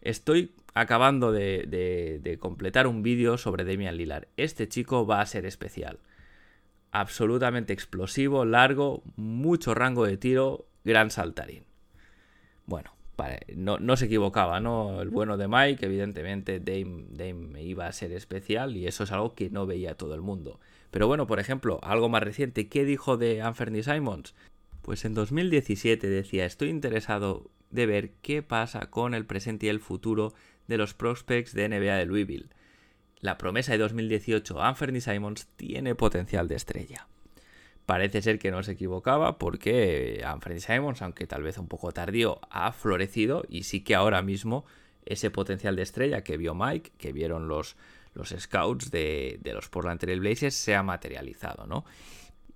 estoy 0.00 0.52
acabando 0.80 1.32
de, 1.32 2.38
completar 2.40 2.86
un 2.86 3.02
vídeo 3.02 3.38
sobre 3.38 3.64
Damian 3.64 3.96
Lillard. 3.96 4.28
Este 4.36 4.68
chico 4.68 5.06
va 5.06 5.20
a 5.20 5.26
ser 5.26 5.44
especial. 5.46 5.98
Absolutamente 6.92 7.72
explosivo, 7.72 8.44
largo, 8.44 9.02
mucho 9.16 9.74
rango 9.74 10.06
de 10.06 10.16
tiro, 10.16 10.66
gran 10.84 11.10
saltarín. 11.10 11.64
Bueno, 12.66 12.92
no, 13.56 13.96
se 13.96 14.06
equivocaba, 14.06 14.60
¿no? 14.60 15.02
El 15.02 15.10
bueno 15.10 15.36
de 15.36 15.48
Mike, 15.48 15.84
evidentemente 15.84 16.60
Dame, 16.60 17.06
Dame 17.10 17.62
iba 17.64 17.86
a 17.86 17.92
ser 17.92 18.12
especial 18.12 18.76
y 18.76 18.86
eso 18.86 19.04
es 19.04 19.12
algo 19.12 19.34
que 19.34 19.50
no 19.50 19.66
veía 19.66 19.96
todo 19.96 20.14
el 20.14 20.20
mundo. 20.20 20.60
Pero 20.90 21.08
bueno, 21.08 21.26
por 21.26 21.40
ejemplo, 21.40 21.80
algo 21.82 22.08
más 22.08 22.22
reciente, 22.22 22.68
¿qué 22.68 22.84
dijo 22.84 23.16
de 23.16 23.42
Anthony 23.42 23.82
Simons? 23.82 24.34
Pues 24.82 25.04
en 25.04 25.14
2017 25.14 26.08
decía, 26.08 26.46
estoy 26.46 26.70
interesado 26.70 27.50
de 27.70 27.86
ver 27.86 28.12
qué 28.22 28.42
pasa 28.42 28.88
con 28.90 29.14
el 29.14 29.26
presente 29.26 29.66
y 29.66 29.68
el 29.68 29.80
futuro 29.80 30.32
de 30.68 30.78
los 30.78 30.94
prospects 30.94 31.52
de 31.52 31.68
NBA 31.68 31.96
de 31.96 32.06
Louisville. 32.06 32.50
La 33.20 33.36
promesa 33.36 33.72
de 33.72 33.78
2018, 33.78 34.62
Anthony 34.62 35.00
Simons, 35.00 35.48
tiene 35.56 35.96
potencial 35.96 36.46
de 36.46 36.54
estrella. 36.54 37.08
Parece 37.84 38.22
ser 38.22 38.38
que 38.38 38.50
no 38.50 38.62
se 38.62 38.72
equivocaba 38.72 39.38
porque 39.38 40.22
Anthony 40.24 40.60
Simons, 40.60 41.02
aunque 41.02 41.26
tal 41.26 41.42
vez 41.42 41.58
un 41.58 41.68
poco 41.68 41.90
tardío, 41.90 42.38
ha 42.50 42.70
florecido 42.70 43.44
y 43.48 43.64
sí 43.64 43.80
que 43.80 43.94
ahora 43.94 44.22
mismo 44.22 44.66
ese 45.06 45.30
potencial 45.30 45.74
de 45.74 45.82
estrella 45.82 46.22
que 46.22 46.36
vio 46.36 46.54
Mike, 46.54 46.92
que 46.98 47.12
vieron 47.12 47.48
los, 47.48 47.76
los 48.12 48.34
scouts 48.38 48.90
de, 48.90 49.40
los 49.42 49.70
Portland 49.70 50.00
Trail 50.00 50.20
Blazers, 50.20 50.54
se 50.54 50.74
ha 50.74 50.82
materializado, 50.82 51.66
¿no? 51.66 51.86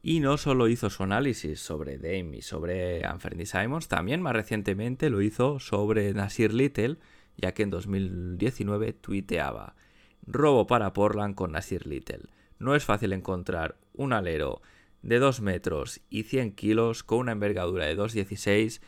Y 0.02 0.21
no 0.21 0.37
solo 0.37 0.69
hizo 0.69 0.90
su 0.90 1.04
análisis 1.04 1.61
sobre 1.61 1.97
Dame 1.97 2.37
y 2.37 2.42
sobre 2.42 3.07
Anthony 3.07 3.47
Simons, 3.47 3.88
también 3.88 4.21
más 4.21 4.35
recientemente 4.35 5.09
lo 5.11 5.23
hizo 5.23 5.61
sobre 5.61 6.12
Nasir 6.12 6.52
Little, 6.52 6.99
ya 7.36 7.52
que 7.52 7.62
en 7.62 7.70
2019 7.70 8.92
tuiteaba 8.92 9.74
Robo 10.26 10.66
para 10.66 10.92
Portland 10.92 11.34
con 11.34 11.52
Nasir 11.52 11.86
Little. 11.86 12.28
No 12.58 12.74
es 12.76 12.84
fácil 12.84 13.12
encontrar 13.12 13.76
un 13.92 14.12
alero 14.12 14.62
de 15.02 15.18
2 15.18 15.40
metros 15.40 16.00
y 16.10 16.22
100 16.22 16.52
kilos 16.52 17.02
con 17.02 17.18
una 17.18 17.32
envergadura 17.32 17.86
de 17.86 17.96
2.16 17.96 18.80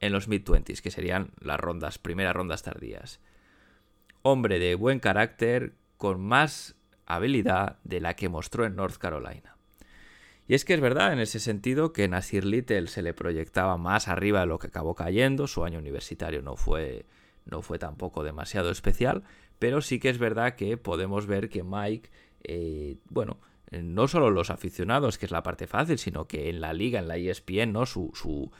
en 0.00 0.12
los 0.12 0.28
mid-20s, 0.28 0.80
que 0.80 0.90
serían 0.90 1.32
las 1.40 1.60
rondas, 1.60 1.98
primeras 1.98 2.34
rondas 2.34 2.62
tardías. 2.62 3.20
Hombre 4.22 4.58
de 4.58 4.74
buen 4.74 5.00
carácter, 5.00 5.74
con 5.96 6.20
más 6.20 6.76
habilidad 7.04 7.78
de 7.84 8.00
la 8.00 8.14
que 8.14 8.28
mostró 8.28 8.64
en 8.64 8.76
North 8.76 8.96
Carolina. 8.96 9.56
Y 10.46 10.54
es 10.54 10.64
que 10.64 10.74
es 10.74 10.80
verdad 10.80 11.12
en 11.12 11.18
ese 11.18 11.40
sentido 11.40 11.92
que 11.92 12.08
Nasir 12.08 12.44
Little 12.44 12.86
se 12.86 13.02
le 13.02 13.12
proyectaba 13.12 13.76
más 13.76 14.08
arriba 14.08 14.40
de 14.40 14.46
lo 14.46 14.58
que 14.58 14.68
acabó 14.68 14.94
cayendo, 14.94 15.46
su 15.46 15.64
año 15.64 15.78
universitario 15.78 16.40
no 16.40 16.56
fue 16.56 17.04
no 17.50 17.62
fue 17.62 17.78
tampoco 17.78 18.24
demasiado 18.24 18.70
especial, 18.70 19.22
pero 19.58 19.80
sí 19.80 19.98
que 19.98 20.08
es 20.08 20.18
verdad 20.18 20.54
que 20.54 20.76
podemos 20.76 21.26
ver 21.26 21.48
que 21.48 21.62
Mike, 21.62 22.10
eh, 22.44 22.96
bueno, 23.08 23.38
no 23.70 24.08
solo 24.08 24.30
los 24.30 24.50
aficionados, 24.50 25.18
que 25.18 25.26
es 25.26 25.32
la 25.32 25.42
parte 25.42 25.66
fácil, 25.66 25.98
sino 25.98 26.26
que 26.26 26.48
en 26.48 26.60
la 26.60 26.72
liga, 26.72 27.00
en 27.00 27.08
la 27.08 27.16
ESPN, 27.16 27.72
¿no? 27.72 27.86
Su, 27.86 28.10
su 28.14 28.50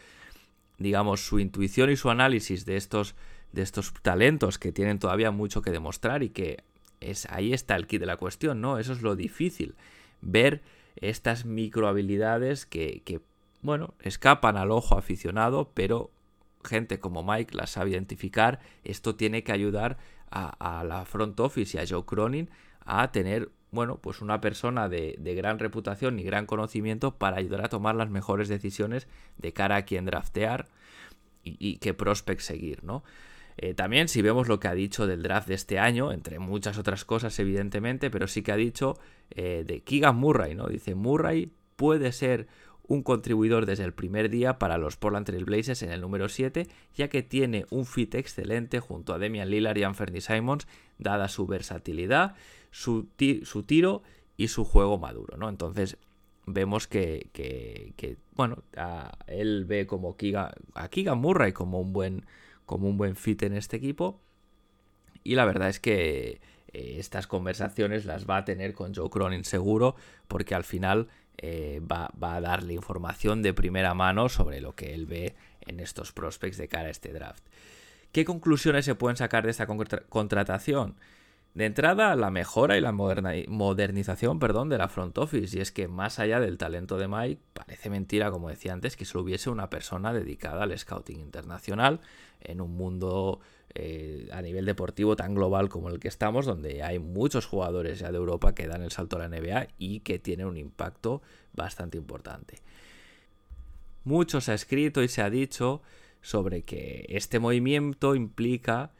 digamos, 0.78 1.26
su 1.26 1.40
intuición 1.40 1.90
y 1.90 1.96
su 1.96 2.10
análisis 2.10 2.64
de 2.64 2.76
estos, 2.76 3.14
de 3.52 3.62
estos 3.62 3.92
talentos 4.02 4.58
que 4.58 4.72
tienen 4.72 4.98
todavía 4.98 5.30
mucho 5.30 5.60
que 5.60 5.70
demostrar 5.70 6.22
y 6.22 6.30
que 6.30 6.62
es, 7.00 7.26
ahí 7.26 7.52
está 7.52 7.76
el 7.76 7.86
kit 7.86 8.00
de 8.00 8.06
la 8.06 8.16
cuestión, 8.16 8.60
¿no? 8.60 8.78
Eso 8.78 8.92
es 8.92 9.02
lo 9.02 9.16
difícil, 9.16 9.74
ver 10.20 10.62
estas 10.96 11.44
micro 11.44 11.88
habilidades 11.88 12.66
que, 12.66 13.02
que 13.04 13.20
bueno, 13.62 13.94
escapan 14.00 14.56
al 14.56 14.70
ojo 14.70 14.96
aficionado, 14.96 15.70
pero 15.74 16.10
gente 16.64 17.00
como 17.00 17.22
Mike 17.22 17.56
la 17.56 17.66
sabe 17.66 17.90
identificar, 17.90 18.60
esto 18.84 19.14
tiene 19.14 19.42
que 19.42 19.52
ayudar 19.52 19.98
a, 20.30 20.84
la 20.86 21.04
front 21.04 21.38
office 21.40 21.76
y 21.76 21.80
a 21.80 21.86
Joe 21.88 22.04
Cronin 22.04 22.50
a 22.84 23.10
tener, 23.12 23.50
bueno, 23.70 23.98
pues 23.98 24.20
una 24.20 24.40
persona 24.40 24.88
de, 24.88 25.16
gran 25.36 25.58
reputación 25.58 26.18
y 26.18 26.22
gran 26.22 26.46
conocimiento 26.46 27.14
para 27.16 27.38
ayudar 27.38 27.64
a 27.64 27.68
tomar 27.68 27.94
las 27.94 28.10
mejores 28.10 28.48
decisiones 28.48 29.08
de 29.38 29.52
cara 29.52 29.76
a 29.76 29.82
quien 29.82 30.04
draftear 30.04 30.68
y, 31.44 31.76
qué 31.78 31.94
prospect 31.94 32.40
seguir, 32.40 32.84
¿no? 32.84 33.02
Eh, 33.60 33.74
también 33.74 34.06
si 34.06 34.22
vemos 34.22 34.46
lo 34.46 34.60
que 34.60 34.68
ha 34.68 34.74
dicho 34.74 35.06
del 35.06 35.22
draft 35.22 35.48
de 35.48 35.54
este 35.54 35.80
año, 35.80 36.12
entre 36.12 36.38
muchas 36.38 36.78
otras 36.78 37.04
cosas 37.04 37.36
evidentemente, 37.40 38.08
pero 38.08 38.28
sí 38.28 38.42
que 38.42 38.52
ha 38.52 38.56
dicho 38.56 38.98
eh, 39.30 39.64
de 39.66 39.80
Keegan 39.80 40.14
Murray, 40.14 40.54
¿no? 40.54 40.68
Dice, 40.68 40.94
Murray 40.94 41.50
puede 41.74 42.12
ser 42.12 42.46
un 42.88 43.02
contribuidor 43.02 43.66
desde 43.66 43.84
el 43.84 43.92
primer 43.92 44.30
día 44.30 44.58
para 44.58 44.78
los 44.78 44.96
Portland 44.96 45.26
Trail 45.26 45.44
Blazers 45.44 45.82
en 45.82 45.92
el 45.92 46.00
número 46.00 46.28
7, 46.28 46.66
ya 46.94 47.08
que 47.08 47.22
tiene 47.22 47.66
un 47.70 47.86
fit 47.86 48.14
excelente 48.14 48.80
junto 48.80 49.12
a 49.12 49.18
Demian 49.18 49.50
Lillard 49.50 49.76
y 49.76 49.84
Anthony 49.84 50.20
Simons, 50.20 50.66
dada 50.98 51.28
su 51.28 51.46
versatilidad, 51.46 52.34
su, 52.70 53.04
tiro 53.66 54.02
y 54.36 54.48
su 54.48 54.64
juego 54.64 54.98
maduro, 54.98 55.36
¿no? 55.36 55.50
Entonces 55.50 55.98
vemos 56.46 56.88
que, 56.88 58.16
bueno, 58.34 58.64
él 59.26 59.66
ve 59.66 59.86
como 59.86 60.16
a 60.74 60.88
Keegan 60.88 61.18
Murray 61.18 61.52
como 61.52 61.80
un 61.80 61.92
buen 61.92 62.26
como 62.64 62.88
un 62.88 62.98
buen 62.98 63.16
fit 63.16 63.42
en 63.44 63.54
este 63.54 63.78
equipo 63.78 64.20
y 65.24 65.34
la 65.34 65.46
verdad 65.46 65.68
es 65.68 65.80
que 65.80 66.40
eh, 66.72 66.96
estas 66.98 67.26
conversaciones 67.26 68.04
las 68.04 68.28
va 68.28 68.38
a 68.38 68.44
tener 68.44 68.74
con 68.74 68.94
Joe 68.94 69.08
Cronin 69.10 69.44
seguro 69.44 69.96
porque 70.26 70.54
al 70.54 70.64
final 70.64 71.08
eh, 71.38 71.80
va, 71.80 72.10
a 72.20 72.40
darle 72.40 72.74
información 72.74 73.42
de 73.42 73.54
primera 73.54 73.94
mano 73.94 74.28
sobre 74.28 74.60
lo 74.60 74.74
que 74.74 74.94
él 74.94 75.06
ve 75.06 75.36
en 75.60 75.80
estos 75.80 76.12
prospects 76.12 76.56
de 76.56 76.68
cara 76.68 76.88
a 76.88 76.90
este 76.90 77.12
draft. 77.12 77.44
¿Qué 78.12 78.24
conclusiones 78.24 78.84
se 78.84 78.94
pueden 78.94 79.16
sacar 79.16 79.44
de 79.44 79.50
esta 79.50 79.66
contratación? 79.66 80.96
De 81.54 81.66
entrada, 81.66 82.14
la 82.14 82.30
mejora 82.30 82.76
y 82.76 82.80
la 82.80 82.92
modernización 82.92 84.38
perdón, 84.38 84.68
de 84.68 84.78
la 84.78 84.88
front 84.88 85.16
office. 85.18 85.56
Y 85.56 85.60
es 85.60 85.72
que 85.72 85.88
más 85.88 86.18
allá 86.18 86.40
del 86.40 86.58
talento 86.58 86.98
de 86.98 87.08
Mike, 87.08 87.40
parece 87.52 87.90
mentira, 87.90 88.30
como 88.30 88.48
decía 88.48 88.72
antes, 88.72 88.96
que 88.96 89.04
solo 89.04 89.24
hubiese 89.24 89.50
una 89.50 89.70
persona 89.70 90.12
dedicada 90.12 90.64
al 90.64 90.76
scouting 90.76 91.20
internacional 91.20 92.00
en 92.40 92.60
un 92.60 92.76
mundo 92.76 93.40
eh, 93.80 94.28
a 94.32 94.42
nivel 94.42 94.64
deportivo 94.64 95.14
tan 95.14 95.34
global 95.34 95.68
como 95.68 95.88
el 95.88 96.00
que 96.00 96.08
estamos, 96.08 96.46
donde 96.46 96.82
hay 96.82 96.98
muchos 96.98 97.46
jugadores 97.46 98.00
ya 98.00 98.10
de 98.10 98.18
Europa 98.18 98.54
que 98.54 98.66
dan 98.66 98.82
el 98.82 98.90
salto 98.90 99.16
a 99.16 99.20
la 99.20 99.28
NBA 99.28 99.68
y 99.78 100.00
que 100.00 100.18
tienen 100.18 100.46
un 100.46 100.56
impacto 100.56 101.22
bastante 101.52 101.96
importante. 101.96 102.56
Mucho 104.02 104.40
se 104.40 104.52
ha 104.52 104.54
escrito 104.54 105.02
y 105.02 105.08
se 105.08 105.22
ha 105.22 105.30
dicho 105.30 105.80
sobre 106.22 106.62
que 106.62 107.06
este 107.08 107.38
movimiento 107.38 108.14
implica 108.14 108.90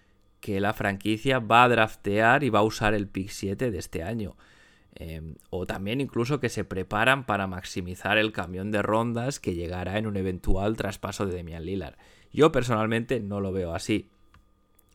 que 0.41 0.61
la 0.61 0.73
franquicia 0.73 1.41
va 1.41 1.65
a 1.65 1.69
draftear 1.69 2.45
y 2.45 2.51
va 2.51 2.61
a 2.61 2.65
usar 2.65 2.95
el 2.95 3.09
pick 3.09 3.31
7 3.31 3.71
de 3.73 3.79
este 3.79 4.05
año. 4.05 4.37
Em, 4.95 5.37
o 5.51 5.67
también 5.67 6.01
incluso 6.01 6.41
que 6.41 6.49
se 6.49 6.65
preparan 6.65 7.27
para 7.27 7.47
maximizar 7.47 8.19
el 8.19 8.33
camión 8.33 8.71
de 8.71 8.83
rondas 8.83 9.41
que 9.41 9.55
llegará 9.55 9.99
en 9.99 10.07
un 10.07 10.17
eventual 10.17 10.77
traspaso 10.77 11.27
de 11.27 11.35
Demian 11.35 11.65
Lillard. 11.65 11.97
Yo 12.33 12.53
personalmente 12.53 13.21
no 13.21 13.41
lo 13.41 13.53
veo 13.53 13.75
así. 13.75 14.11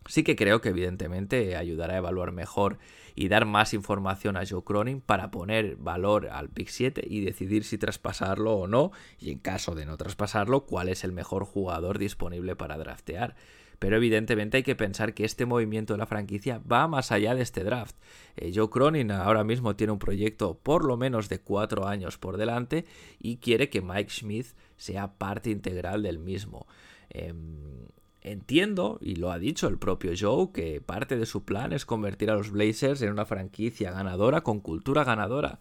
Sí 0.07 0.23
que 0.23 0.35
creo 0.35 0.61
que 0.61 0.69
evidentemente 0.69 1.55
ayudará 1.55 1.95
a 1.95 1.97
evaluar 1.97 2.31
mejor 2.31 2.77
y 3.15 3.27
dar 3.27 3.45
más 3.45 3.73
información 3.73 4.37
a 4.37 4.45
Joe 4.45 4.63
Cronin 4.63 5.01
para 5.01 5.31
poner 5.31 5.75
valor 5.75 6.27
al 6.27 6.49
pick 6.49 6.67
7 6.67 7.03
y 7.07 7.21
decidir 7.21 7.63
si 7.63 7.77
traspasarlo 7.77 8.53
o 8.53 8.67
no, 8.67 8.91
y 9.19 9.31
en 9.31 9.39
caso 9.39 9.75
de 9.75 9.85
no 9.85 9.97
traspasarlo, 9.97 10.65
cuál 10.65 10.89
es 10.89 11.03
el 11.03 11.11
mejor 11.11 11.45
jugador 11.45 11.99
disponible 11.99 12.55
para 12.55 12.77
draftear 12.77 13.35
pero 13.83 13.97
evidentemente 13.97 14.55
hay 14.55 14.63
que 14.63 14.77
pensar 14.77 15.13
que 15.13 15.25
este 15.25 15.45
movimiento 15.45 15.93
de 15.93 15.97
la 15.97 16.05
franquicia 16.05 16.59
va 16.59 16.87
más 16.87 17.11
allá 17.11 17.35
de 17.35 17.41
este 17.41 17.65
draft. 17.65 17.97
Eh, 18.37 18.53
Joe 18.55 18.69
Cronin 18.69 19.11
ahora 19.11 19.43
mismo 19.43 19.75
tiene 19.75 19.91
un 19.91 19.99
proyecto 19.99 20.57
por 20.57 20.85
lo 20.85 20.95
menos 20.95 21.27
de 21.27 21.41
cuatro 21.41 21.85
años 21.85 22.17
por 22.17 22.37
delante 22.37 22.85
y 23.19 23.39
quiere 23.39 23.69
que 23.69 23.81
Mike 23.81 24.09
Smith 24.09 24.47
sea 24.77 25.17
parte 25.17 25.49
integral 25.49 26.01
del 26.01 26.17
mismo. 26.17 26.65
Em, 27.09 27.89
entiendo, 28.23 28.97
y 29.01 29.15
lo 29.15 29.31
ha 29.31 29.39
dicho 29.39 29.67
el 29.67 29.77
propio 29.77 30.13
Joe, 30.17 30.51
que 30.51 30.81
parte 30.81 31.17
de 31.17 31.25
su 31.25 31.43
plan 31.43 31.73
es 31.73 31.85
convertir 31.85 32.31
a 32.31 32.35
los 32.35 32.51
Blazers 32.51 33.01
en 33.01 33.11
una 33.11 33.25
franquicia 33.25 33.91
ganadora 33.91 34.41
con 34.41 34.59
cultura 34.59 35.03
ganadora. 35.03 35.59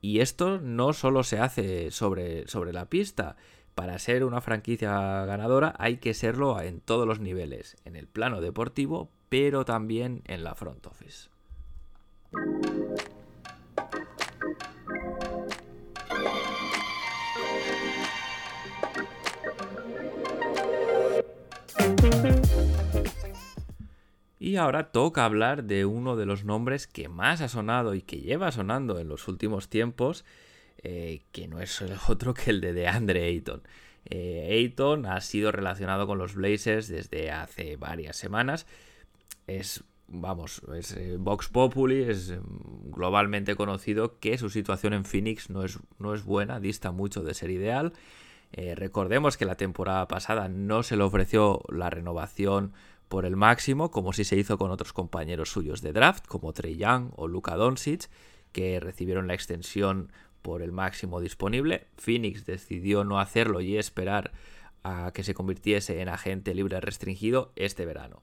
Y 0.00 0.20
esto 0.20 0.58
no 0.60 0.92
solo 0.92 1.22
se 1.22 1.38
hace 1.38 1.90
sobre, 1.90 2.48
sobre 2.48 2.72
la 2.72 2.86
pista, 2.86 3.36
para 3.74 3.98
ser 3.98 4.24
una 4.24 4.40
franquicia 4.40 5.24
ganadora 5.24 5.74
hay 5.78 5.98
que 5.98 6.14
serlo 6.14 6.60
en 6.60 6.80
todos 6.80 7.06
los 7.06 7.20
niveles, 7.20 7.76
en 7.84 7.96
el 7.96 8.08
plano 8.08 8.40
deportivo, 8.40 9.10
pero 9.28 9.64
también 9.64 10.22
en 10.26 10.42
la 10.42 10.54
front 10.54 10.86
office. 10.86 11.30
Y 24.42 24.56
ahora 24.56 24.90
toca 24.90 25.26
hablar 25.26 25.64
de 25.64 25.84
uno 25.84 26.16
de 26.16 26.24
los 26.24 26.46
nombres 26.46 26.86
que 26.86 27.10
más 27.10 27.42
ha 27.42 27.48
sonado 27.48 27.94
y 27.94 28.00
que 28.00 28.22
lleva 28.22 28.50
sonando 28.50 28.98
en 28.98 29.06
los 29.06 29.28
últimos 29.28 29.68
tiempos, 29.68 30.24
eh, 30.82 31.20
que 31.30 31.46
no 31.46 31.60
es 31.60 31.82
otro 32.08 32.32
que 32.32 32.48
el 32.48 32.62
de 32.62 32.72
DeAndre 32.72 33.26
Ayton. 33.26 33.62
Eh, 34.06 34.48
Ayton 34.50 35.04
ha 35.04 35.20
sido 35.20 35.52
relacionado 35.52 36.06
con 36.06 36.16
los 36.16 36.34
Blazers 36.34 36.88
desde 36.88 37.30
hace 37.30 37.76
varias 37.76 38.16
semanas. 38.16 38.66
Es, 39.46 39.84
vamos, 40.08 40.62
es 40.74 40.96
eh, 40.96 41.18
Vox 41.18 41.48
Populi, 41.48 42.04
es 42.04 42.30
mm, 42.30 42.92
globalmente 42.92 43.56
conocido 43.56 44.18
que 44.20 44.38
su 44.38 44.48
situación 44.48 44.94
en 44.94 45.04
Phoenix 45.04 45.50
no 45.50 45.64
es, 45.64 45.78
no 45.98 46.14
es 46.14 46.24
buena, 46.24 46.60
dista 46.60 46.92
mucho 46.92 47.22
de 47.22 47.34
ser 47.34 47.50
ideal. 47.50 47.92
recordemos 48.74 49.36
que 49.36 49.44
la 49.44 49.56
temporada 49.56 50.08
pasada 50.08 50.48
no 50.48 50.82
se 50.82 50.96
le 50.96 51.02
ofreció 51.02 51.62
la 51.68 51.90
renovación 51.90 52.72
por 53.10 53.26
el 53.26 53.34
máximo, 53.34 53.90
como 53.90 54.12
si 54.12 54.22
se 54.22 54.36
hizo 54.36 54.56
con 54.56 54.70
otros 54.70 54.92
compañeros 54.92 55.50
suyos 55.50 55.82
de 55.82 55.92
draft, 55.92 56.28
como 56.28 56.52
Trey 56.52 56.76
Young 56.76 57.10
o 57.16 57.26
Luka 57.26 57.56
Doncic, 57.56 58.08
que 58.52 58.78
recibieron 58.78 59.26
la 59.26 59.34
extensión 59.34 60.12
por 60.42 60.62
el 60.62 60.70
máximo 60.70 61.20
disponible. 61.20 61.88
Phoenix 61.96 62.46
decidió 62.46 63.02
no 63.02 63.18
hacerlo 63.18 63.60
y 63.60 63.76
esperar 63.76 64.30
a 64.84 65.10
que 65.12 65.24
se 65.24 65.34
convirtiese 65.34 66.00
en 66.00 66.08
agente 66.08 66.54
libre 66.54 66.80
restringido 66.80 67.50
este 67.56 67.84
verano. 67.84 68.22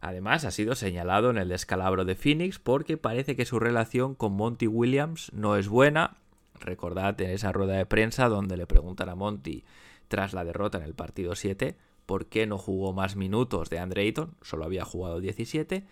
Además, 0.00 0.44
ha 0.44 0.50
sido 0.50 0.74
señalado 0.74 1.30
en 1.30 1.38
el 1.38 1.48
descalabro 1.48 2.04
de 2.04 2.16
Phoenix 2.16 2.58
porque 2.58 2.96
parece 2.96 3.36
que 3.36 3.44
su 3.44 3.60
relación 3.60 4.16
con 4.16 4.32
Monty 4.32 4.66
Williams 4.66 5.32
no 5.34 5.54
es 5.56 5.68
buena. 5.68 6.16
Recordad 6.58 7.20
en 7.20 7.30
esa 7.30 7.52
rueda 7.52 7.74
de 7.74 7.86
prensa 7.86 8.28
donde 8.28 8.56
le 8.56 8.66
preguntan 8.66 9.08
a 9.08 9.14
Monty 9.14 9.64
tras 10.08 10.32
la 10.32 10.44
derrota 10.44 10.78
en 10.78 10.84
el 10.84 10.94
partido 10.94 11.36
7 11.36 11.76
por 12.06 12.26
qué 12.26 12.46
no 12.46 12.58
jugó 12.58 12.92
más 12.92 13.16
minutos 13.16 13.68
de 13.68 13.78
Andre 13.78 14.02
Ayton, 14.02 14.36
solo 14.42 14.64
había 14.64 14.84
jugado 14.84 15.20
17, 15.20 15.84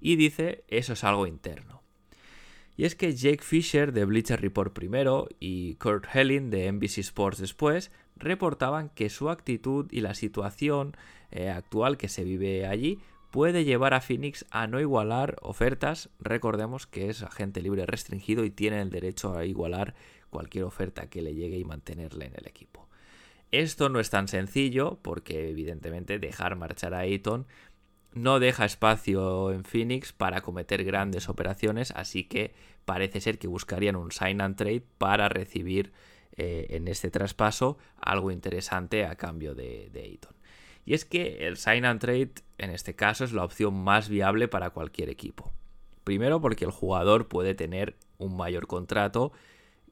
y 0.00 0.16
dice 0.16 0.64
eso 0.68 0.92
es 0.92 1.04
algo 1.04 1.26
interno. 1.26 1.80
Y 2.76 2.84
es 2.84 2.94
que 2.94 3.14
Jake 3.14 3.42
Fisher 3.42 3.92
de 3.92 4.04
Bleacher 4.04 4.40
Report 4.40 4.72
primero 4.72 5.28
y 5.38 5.74
Kurt 5.74 6.06
Helling 6.14 6.50
de 6.50 6.72
NBC 6.72 6.98
Sports 6.98 7.38
después 7.38 7.90
reportaban 8.16 8.88
que 8.90 9.10
su 9.10 9.28
actitud 9.28 9.86
y 9.90 10.00
la 10.00 10.14
situación 10.14 10.96
eh, 11.30 11.50
actual 11.50 11.98
que 11.98 12.08
se 12.08 12.24
vive 12.24 12.66
allí 12.66 12.98
puede 13.30 13.64
llevar 13.64 13.94
a 13.94 14.00
Phoenix 14.00 14.46
a 14.50 14.66
no 14.66 14.80
igualar 14.80 15.36
ofertas. 15.42 16.10
Recordemos 16.20 16.86
que 16.86 17.10
es 17.10 17.22
agente 17.22 17.60
libre 17.60 17.86
restringido 17.86 18.44
y 18.44 18.50
tiene 18.50 18.80
el 18.80 18.90
derecho 18.90 19.36
a 19.36 19.44
igualar 19.44 19.94
cualquier 20.30 20.64
oferta 20.64 21.08
que 21.08 21.22
le 21.22 21.34
llegue 21.34 21.58
y 21.58 21.64
mantenerle 21.64 22.26
en 22.26 22.34
el 22.36 22.46
equipo. 22.46 22.79
Esto 23.52 23.88
no 23.88 23.98
es 24.00 24.10
tan 24.10 24.28
sencillo 24.28 24.98
porque 25.02 25.50
evidentemente 25.50 26.18
dejar 26.18 26.56
marchar 26.56 26.94
a 26.94 27.00
Ayton 27.00 27.46
no 28.12 28.40
deja 28.40 28.64
espacio 28.64 29.52
en 29.52 29.64
Phoenix 29.64 30.12
para 30.12 30.40
cometer 30.40 30.84
grandes 30.84 31.28
operaciones, 31.28 31.92
así 31.92 32.24
que 32.24 32.52
parece 32.84 33.20
ser 33.20 33.38
que 33.38 33.46
buscarían 33.46 33.96
un 33.96 34.10
sign 34.10 34.40
and 34.40 34.56
trade 34.56 34.82
para 34.98 35.28
recibir 35.28 35.92
eh, 36.36 36.66
en 36.70 36.88
este 36.88 37.10
traspaso 37.10 37.78
algo 38.00 38.30
interesante 38.30 39.04
a 39.04 39.14
cambio 39.14 39.54
de, 39.54 39.90
de 39.92 40.02
Ayton. 40.02 40.34
Y 40.84 40.94
es 40.94 41.04
que 41.04 41.46
el 41.46 41.56
sign 41.56 41.84
and 41.84 42.00
trade 42.00 42.32
en 42.58 42.70
este 42.70 42.94
caso 42.94 43.24
es 43.24 43.32
la 43.32 43.44
opción 43.44 43.74
más 43.74 44.08
viable 44.08 44.48
para 44.48 44.70
cualquier 44.70 45.08
equipo. 45.08 45.52
Primero 46.04 46.40
porque 46.40 46.64
el 46.64 46.70
jugador 46.70 47.28
puede 47.28 47.54
tener 47.54 47.96
un 48.18 48.36
mayor 48.36 48.66
contrato 48.66 49.32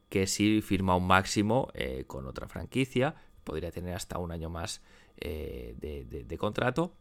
que 0.09 0.27
si 0.27 0.61
firma 0.61 0.95
un 0.95 1.07
máximo 1.07 1.69
eh, 1.73 2.03
con 2.07 2.25
otra 2.25 2.47
franquicia, 2.47 3.15
podría 3.49 3.71
tener 3.71 3.93
hasta 3.93 4.17
un 4.17 4.31
año 4.31 4.49
más 4.49 4.81
eh, 5.17 5.75
de 5.79 6.37
contrato 6.37 6.93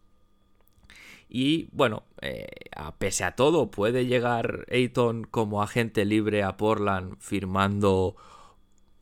y 1.29 1.69
bueno, 1.73 2.05
eh, 2.23 2.47
a 2.75 2.97
pese 2.97 3.25
a 3.25 3.33
todo, 3.33 3.71
puede 3.71 4.07
llegar 4.07 4.67
Ayton 4.71 5.25
como 5.25 5.63
agente 5.63 6.05
libre 6.05 6.43
a 6.43 6.57
Portland 6.57 7.17
firmando 7.21 8.17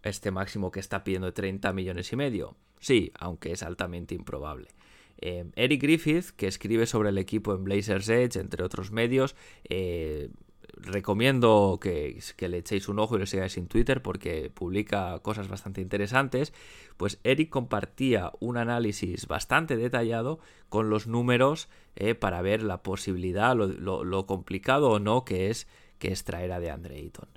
este 0.02 0.30
máximo 0.30 0.72
que 0.72 0.80
está 0.80 1.04
pidiendo 1.04 1.26
de 1.26 1.32
30 1.32 1.72
millones 1.72 2.12
y 2.12 2.16
medio. 2.16 2.56
Sí, 2.80 3.12
aunque 3.18 3.52
es 3.52 3.62
altamente 3.62 4.14
improbable. 4.14 4.68
Eh, 5.18 5.50
Eric 5.54 5.82
Griffith, 5.82 6.30
que 6.36 6.46
escribe 6.46 6.86
sobre 6.86 7.10
el 7.10 7.18
equipo 7.18 7.54
en 7.54 7.64
Blazers 7.64 8.08
Edge, 8.08 8.38
entre 8.38 8.64
otros 8.64 8.90
medios, 8.90 9.36
eh, 9.68 10.30
recomiendo 10.76 11.78
que, 11.80 12.20
le 12.38 12.58
echéis 12.58 12.88
un 12.88 12.98
ojo 12.98 13.16
y 13.16 13.18
lo 13.18 13.26
sigáis 13.26 13.56
en 13.56 13.66
Twitter 13.66 14.02
porque 14.02 14.50
publica 14.52 15.18
cosas 15.20 15.48
bastante 15.48 15.80
interesantes. 15.80 16.52
Pues 16.96 17.18
Eric 17.24 17.50
compartía 17.50 18.32
un 18.40 18.56
análisis 18.56 19.26
bastante 19.26 19.76
detallado 19.76 20.38
con 20.68 20.90
los 20.90 21.06
números 21.06 21.68
eh, 21.96 22.14
para 22.14 22.42
ver 22.42 22.62
la 22.62 22.82
posibilidad, 22.82 23.56
lo, 23.56 24.26
complicado 24.26 24.90
o 24.90 24.98
no 24.98 25.24
que 25.24 25.50
es 25.50 25.66
que 25.98 26.12
es 26.12 26.24
traer 26.24 26.52
a 26.52 26.60
DeAndre 26.60 26.96
Ayton. 26.96 27.28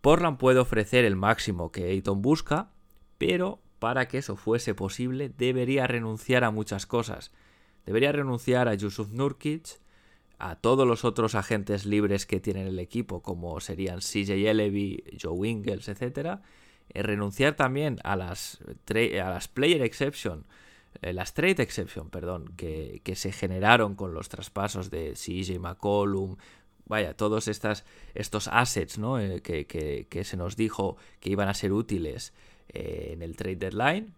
Portland 0.00 0.38
puede 0.38 0.60
ofrecer 0.60 1.04
el 1.04 1.16
máximo 1.16 1.72
que 1.72 1.90
Ayton 1.90 2.22
busca, 2.22 2.70
pero 3.18 3.60
para 3.80 4.06
que 4.06 4.18
eso 4.18 4.36
fuese 4.36 4.74
posible 4.74 5.28
debería 5.28 5.86
renunciar 5.86 6.44
a 6.44 6.50
muchas 6.50 6.86
cosas. 6.86 7.32
Debería 7.84 8.12
renunciar 8.12 8.68
a 8.68 8.74
Yusuf 8.74 9.10
Nurkic, 9.10 9.80
a 10.40 10.56
todos 10.56 10.86
los 10.86 11.04
otros 11.04 11.34
agentes 11.34 11.84
libres 11.86 12.26
que 12.26 12.40
tienen 12.40 12.66
el 12.66 12.78
equipo, 12.78 13.22
como 13.22 13.60
serían 13.60 14.00
CJ 14.00 14.50
Elevi, 14.50 15.04
Joe 15.20 15.48
Ingles, 15.48 15.88
etc. 15.88 16.40
Eh, 16.88 17.02
renunciar 17.02 17.54
también 17.54 17.98
a 18.02 18.16
las, 18.16 18.58
a 18.88 19.30
las 19.30 19.48
player 19.48 19.82
exception, 19.82 20.46
eh, 21.02 21.12
las 21.12 21.34
trade 21.34 21.62
exception, 21.62 22.08
perdón, 22.10 22.54
que, 22.56 23.02
se 23.14 23.32
generaron 23.32 23.94
con 23.94 24.14
los 24.14 24.28
traspasos 24.28 24.90
de 24.90 25.12
CJ 25.12 25.58
McCollum, 25.60 26.36
vaya, 26.86 27.14
todos 27.14 27.46
estos 27.46 28.48
assets 28.48 28.98
¿no? 28.98 29.20
Eh, 29.20 29.42
que, 29.42 30.24
se 30.24 30.36
nos 30.36 30.56
dijo 30.56 30.96
que 31.20 31.30
iban 31.30 31.48
a 31.48 31.54
ser 31.54 31.72
útiles 31.72 32.32
en 32.72 33.22
el 33.22 33.36
trade 33.36 33.56
deadline, 33.56 34.14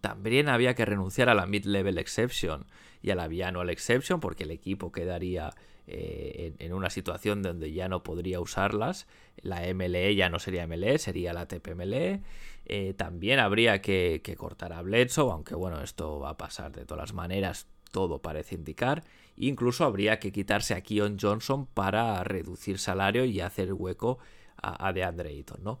También 0.00 0.48
había 0.48 0.74
que 0.74 0.84
renunciar 0.84 1.28
a 1.28 1.34
la 1.34 1.46
mid-level 1.46 1.98
exception 1.98 2.66
y 3.02 3.10
a 3.10 3.14
la 3.14 3.28
bianual 3.28 3.70
exception 3.70 4.20
porque 4.20 4.44
el 4.44 4.50
equipo 4.50 4.92
quedaría 4.92 5.50
eh, 5.86 6.54
en, 6.58 6.72
una 6.72 6.88
situación 6.88 7.42
donde 7.42 7.72
ya 7.72 7.88
no 7.88 8.02
podría 8.02 8.40
usarlas. 8.40 9.06
La 9.42 9.62
MLE 9.74 10.14
ya 10.14 10.28
no 10.28 10.38
sería 10.38 10.66
MLE, 10.66 10.98
sería 10.98 11.32
la 11.32 11.48
TPMLE. 11.48 12.22
Eh, 12.66 12.94
también 12.94 13.40
habría 13.40 13.80
que, 13.82 14.22
cortar 14.36 14.72
a 14.72 14.82
Bledsoe, 14.82 15.32
aunque 15.32 15.54
bueno, 15.54 15.82
esto 15.82 16.20
va 16.20 16.30
a 16.30 16.36
pasar 16.36 16.72
de 16.72 16.84
todas 16.84 17.02
las 17.02 17.14
maneras, 17.14 17.66
todo 17.90 18.22
parece 18.22 18.54
indicar. 18.54 19.02
Incluso 19.36 19.84
habría 19.84 20.20
que 20.20 20.30
quitarse 20.32 20.74
a 20.74 20.82
Keon 20.82 21.18
Johnson 21.20 21.66
para 21.66 22.22
reducir 22.22 22.78
salario 22.78 23.24
y 23.24 23.40
hacer 23.40 23.72
hueco 23.72 24.18
a, 24.56 24.86
a 24.86 24.92
DeAndre 24.92 25.30
Ayton, 25.30 25.64
¿no? 25.64 25.80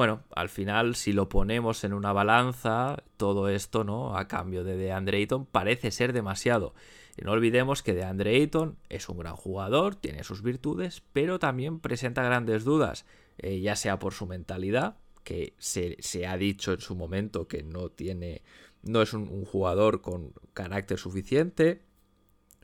Bueno, 0.00 0.24
al 0.34 0.48
final, 0.48 0.94
si 0.94 1.12
lo 1.12 1.28
ponemos 1.28 1.84
en 1.84 1.92
una 1.92 2.14
balanza, 2.14 3.04
todo 3.18 3.50
esto, 3.50 3.84
¿no? 3.84 4.16
A 4.16 4.28
cambio 4.28 4.64
de 4.64 4.78
DeAndre 4.78 5.18
Ayton, 5.18 5.44
parece 5.44 5.90
ser 5.90 6.14
demasiado. 6.14 6.72
Y 7.18 7.24
no 7.26 7.32
olvidemos 7.32 7.82
que 7.82 7.92
DeAndre 7.92 8.34
Ayton 8.34 8.78
es 8.88 9.10
un 9.10 9.18
gran 9.18 9.36
jugador, 9.36 9.96
tiene 9.96 10.24
sus 10.24 10.42
virtudes, 10.42 11.02
pero 11.12 11.38
también 11.38 11.80
presenta 11.80 12.22
grandes 12.22 12.64
dudas, 12.64 13.04
eh, 13.36 13.60
ya 13.60 13.76
sea 13.76 13.98
por 13.98 14.14
su 14.14 14.26
mentalidad, 14.26 14.96
que 15.22 15.52
se, 15.58 15.98
ha 16.26 16.38
dicho 16.38 16.72
en 16.72 16.80
su 16.80 16.96
momento 16.96 17.46
que 17.46 17.62
no 17.62 17.90
tiene. 17.90 18.40
no 18.82 19.02
es 19.02 19.12
un 19.12 19.44
jugador 19.44 20.00
con 20.00 20.32
carácter 20.54 20.98
suficiente 20.98 21.82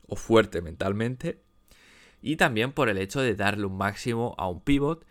o 0.07 0.15
fuerte 0.15 0.63
mentalmente. 0.63 1.43
Y 2.19 2.37
también 2.37 2.71
por 2.71 2.89
el 2.89 2.97
hecho 2.97 3.21
de 3.21 3.35
darle 3.35 3.67
un 3.67 3.77
máximo 3.77 4.33
a 4.39 4.49
un 4.49 4.61
pivot 4.61 5.05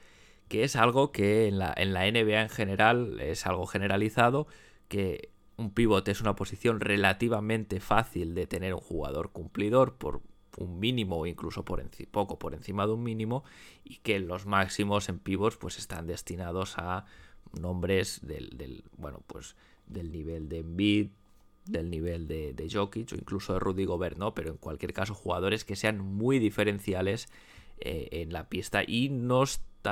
que 0.48 0.64
es 0.64 0.76
algo 0.76 1.12
que 1.12 1.48
en 1.48 1.58
la, 1.58 1.72
en 1.76 1.92
la 1.92 2.10
NBA 2.10 2.42
en 2.42 2.48
general 2.48 3.20
es 3.20 3.46
algo 3.46 3.66
generalizado, 3.66 4.46
que 4.88 5.30
un 5.56 5.70
pivote 5.70 6.10
es 6.10 6.20
una 6.20 6.36
posición 6.36 6.80
relativamente 6.80 7.80
fácil 7.80 8.34
de 8.34 8.46
tener 8.46 8.74
un 8.74 8.80
jugador 8.80 9.32
cumplidor 9.32 9.94
por 9.94 10.20
un 10.58 10.78
mínimo 10.78 11.18
o 11.18 11.26
incluso 11.26 11.64
por 11.64 11.84
poco 12.10 12.38
por 12.38 12.54
encima 12.54 12.86
de 12.86 12.92
un 12.92 13.02
mínimo 13.02 13.44
y 13.84 13.96
que 13.98 14.18
los 14.20 14.46
máximos 14.46 15.08
en 15.08 15.18
pivots 15.18 15.56
pues 15.56 15.78
están 15.78 16.06
destinados 16.06 16.78
a 16.78 17.04
nombres 17.52 18.20
del, 18.26 18.84
bueno 18.96 19.22
pues 19.26 19.54
del 19.86 20.10
nivel 20.10 20.48
de 20.48 20.58
Embiid 20.58 21.08
del 21.66 21.90
nivel 21.90 22.28
de, 22.28 22.52
de 22.52 22.70
Jokic 22.70 23.12
o 23.12 23.16
incluso 23.16 23.52
de 23.52 23.58
Rudy 23.58 23.84
Gobert, 23.84 24.16
¿no? 24.16 24.34
Pero 24.34 24.50
en 24.50 24.56
cualquier 24.56 24.92
caso 24.92 25.14
jugadores 25.14 25.64
que 25.64 25.74
sean 25.74 25.98
muy 25.98 26.38
diferenciales 26.38 27.28
eh, 27.80 28.08
en 28.12 28.32
la 28.32 28.48
pista 28.48 28.82
y 28.86 29.08
no 29.08 29.42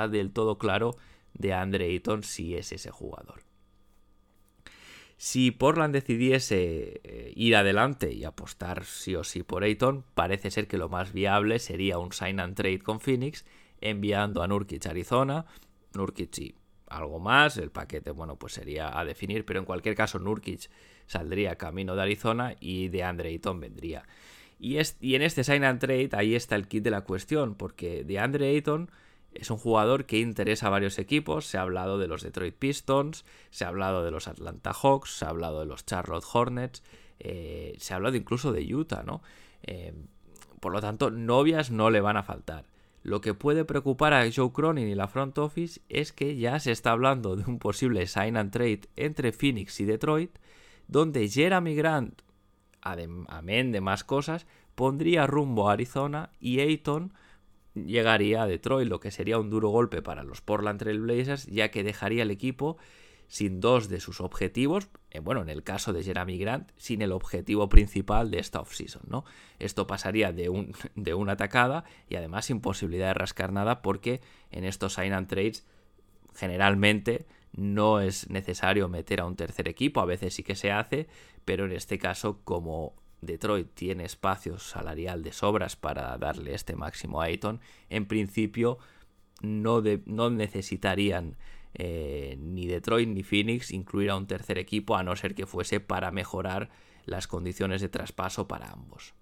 del 0.09 0.31
todo 0.31 0.57
claro 0.57 0.95
de 1.33 1.53
Andre 1.53 1.85
Ayton 1.85 2.23
si 2.23 2.55
es 2.55 2.71
ese 2.71 2.91
jugador. 2.91 3.41
Si 5.17 5.51
Portland 5.51 5.93
decidiese 5.93 6.99
eh, 7.03 7.31
ir 7.35 7.55
adelante 7.55 8.13
y 8.13 8.25
apostar 8.25 8.83
sí 8.83 9.15
o 9.15 9.23
sí 9.23 9.43
por 9.43 9.63
Ayton, 9.63 10.03
parece 10.13 10.51
ser 10.51 10.67
que 10.67 10.77
lo 10.77 10.89
más 10.89 11.13
viable 11.13 11.59
sería 11.59 11.97
un 11.97 12.11
sign 12.11 12.39
and 12.39 12.55
trade 12.55 12.79
con 12.79 12.99
Phoenix, 12.99 13.45
enviando 13.79 14.43
a 14.43 14.47
Nurkic 14.47 14.85
a 14.85 14.89
Arizona, 14.89 15.45
Nurkic 15.93 16.37
y 16.39 16.55
algo 16.87 17.19
más, 17.19 17.57
el 17.57 17.71
paquete, 17.71 18.11
bueno, 18.11 18.35
pues 18.35 18.53
sería 18.53 18.97
a 18.97 19.05
definir, 19.05 19.45
pero 19.45 19.59
en 19.59 19.65
cualquier 19.65 19.95
caso 19.95 20.19
Nurkic 20.19 20.69
saldría 21.07 21.55
camino 21.55 21.95
de 21.95 22.01
Arizona 22.01 22.55
y 22.59 22.89
de 22.89 23.03
Andre 23.03 23.29
Ayton 23.29 23.59
vendría. 23.59 24.03
Y, 24.59 24.77
en 24.77 25.21
este 25.21 25.43
sign 25.43 25.63
and 25.63 25.79
trade 25.79 26.09
ahí 26.13 26.35
está 26.35 26.55
el 26.55 26.67
kit 26.67 26.83
de 26.83 26.91
la 26.91 27.01
cuestión, 27.01 27.55
porque 27.55 28.03
de 28.03 28.19
Andre 28.19 28.49
Ayton 28.49 28.89
es 29.35 29.49
un 29.49 29.57
jugador 29.57 30.05
que 30.05 30.19
interesa 30.19 30.67
a 30.67 30.71
varios 30.71 30.97
equipos. 30.97 31.45
Se 31.45 31.57
ha 31.57 31.61
hablado 31.61 31.97
de 31.97 32.07
los 32.07 32.23
Detroit 32.23 32.55
Pistons, 32.55 33.25
se 33.51 33.65
ha 33.65 33.67
hablado 33.67 34.03
de 34.03 34.11
los 34.11 34.27
Atlanta 34.27 34.73
Hawks, 34.73 35.17
se 35.17 35.25
ha 35.25 35.29
hablado 35.29 35.59
de 35.59 35.65
los 35.65 35.85
Charlotte 35.85 36.25
Hornets, 36.31 36.83
eh, 37.19 37.75
se 37.77 37.93
ha 37.93 37.97
hablado 37.97 38.15
incluso 38.15 38.51
de 38.51 38.73
Utah, 38.73 39.03
¿no? 39.03 39.21
Eh, 39.63 39.93
por 40.59 40.71
lo 40.71 40.81
tanto, 40.81 41.11
novias 41.11 41.69
no 41.69 41.89
le 41.89 42.01
van 42.01 42.17
a 42.17 42.23
faltar. 42.23 42.65
Lo 43.03 43.21
que 43.21 43.35
puede 43.35 43.65
preocupar 43.65 44.13
a 44.13 44.25
Joe 44.33 44.51
Cronin 44.51 44.87
y 44.87 44.95
la 44.95 45.07
front 45.07 45.37
office 45.37 45.79
es 45.89 46.11
que 46.11 46.37
ya 46.37 46.59
se 46.59 46.71
está 46.71 46.91
hablando 46.91 47.35
de 47.35 47.43
un 47.45 47.59
posible 47.59 48.07
sign 48.07 48.35
and 48.35 48.51
trade 48.51 48.81
entre 48.95 49.31
Phoenix 49.31 49.79
y 49.79 49.85
Detroit, 49.85 50.31
donde 50.87 51.27
Jeremy 51.27 51.75
Grant 51.75 52.21
amén 52.85 53.71
de 53.71 53.81
más 53.81 54.03
cosas, 54.03 54.45
pondría 54.75 55.27
rumbo 55.27 55.69
a 55.69 55.73
Arizona 55.73 56.29
y 56.39 56.59
Ayton 56.59 57.13
llegaría 57.75 58.43
a 58.43 58.47
Detroit, 58.47 58.87
lo 58.87 58.99
que 58.99 59.11
sería 59.11 59.37
un 59.37 59.49
duro 59.49 59.69
golpe 59.69 60.01
para 60.01 60.23
los 60.23 60.41
Portland 60.41 60.79
Trail 60.79 60.99
Blazers, 60.99 61.45
ya 61.47 61.69
que 61.69 61.83
dejaría 61.83 62.23
el 62.23 62.31
equipo 62.31 62.77
sin 63.27 63.59
dos 63.59 63.89
de 63.89 63.99
sus 63.99 64.21
objetivos, 64.21 64.89
eh, 65.11 65.19
bueno, 65.19 65.41
en 65.41 65.49
el 65.49 65.63
caso 65.63 65.93
de 65.93 66.03
Jeremy 66.03 66.37
Grant, 66.37 66.71
sin 66.77 67.01
el 67.01 67.11
objetivo 67.11 67.69
principal 67.69 68.29
de 68.29 68.39
esta 68.39 68.61
offseason, 68.61 69.03
¿no? 69.07 69.25
Esto 69.59 69.87
pasaría 69.87 70.31
de, 70.31 70.49
un, 70.49 70.73
de 70.95 71.13
una 71.13 71.33
atacada 71.33 71.83
y 72.07 72.15
además 72.15 72.45
sin 72.45 72.61
posibilidad 72.61 73.07
de 73.07 73.13
rascar 73.15 73.51
nada 73.51 73.81
porque 73.81 74.21
en 74.51 74.63
estos 74.63 74.93
sign 74.93 75.13
and 75.13 75.27
trades 75.27 75.65
generalmente 76.35 77.25
no 77.53 78.01
es 78.01 78.29
necesario 78.29 78.89
meter 78.89 79.21
a 79.21 79.25
un 79.25 79.35
tercer 79.35 79.67
equipo, 79.67 80.01
a 80.01 80.05
veces 80.05 80.33
sí 80.33 80.43
que 80.43 80.55
se 80.55 80.71
hace, 80.71 81.07
pero 81.45 81.65
en 81.65 81.71
este 81.71 81.97
caso 81.97 82.41
como 82.43 82.93
Detroit 83.21 83.69
tiene 83.73 84.05
espacio 84.05 84.59
salarial 84.59 85.23
de 85.23 85.33
sobras 85.33 85.75
para 85.75 86.17
darle 86.17 86.53
este 86.53 86.75
máximo 86.75 87.21
a 87.21 87.25
Ayton, 87.25 87.59
en 87.89 88.05
principio 88.05 88.77
no, 89.41 89.81
no 90.05 90.29
necesitarían 90.29 91.37
eh, 91.73 92.37
ni 92.39 92.67
Detroit 92.67 93.09
ni 93.09 93.23
Phoenix 93.23 93.71
incluir 93.71 94.09
a 94.09 94.15
un 94.15 94.27
tercer 94.27 94.57
equipo 94.57 94.95
a 94.95 95.03
no 95.03 95.15
ser 95.15 95.35
que 95.35 95.45
fuese 95.45 95.79
para 95.79 96.11
mejorar 96.11 96.69
las 97.05 97.27
condiciones 97.27 97.81
de 97.81 97.89
traspaso 97.89 98.47
para 98.47 98.71
ambos. 98.71 99.13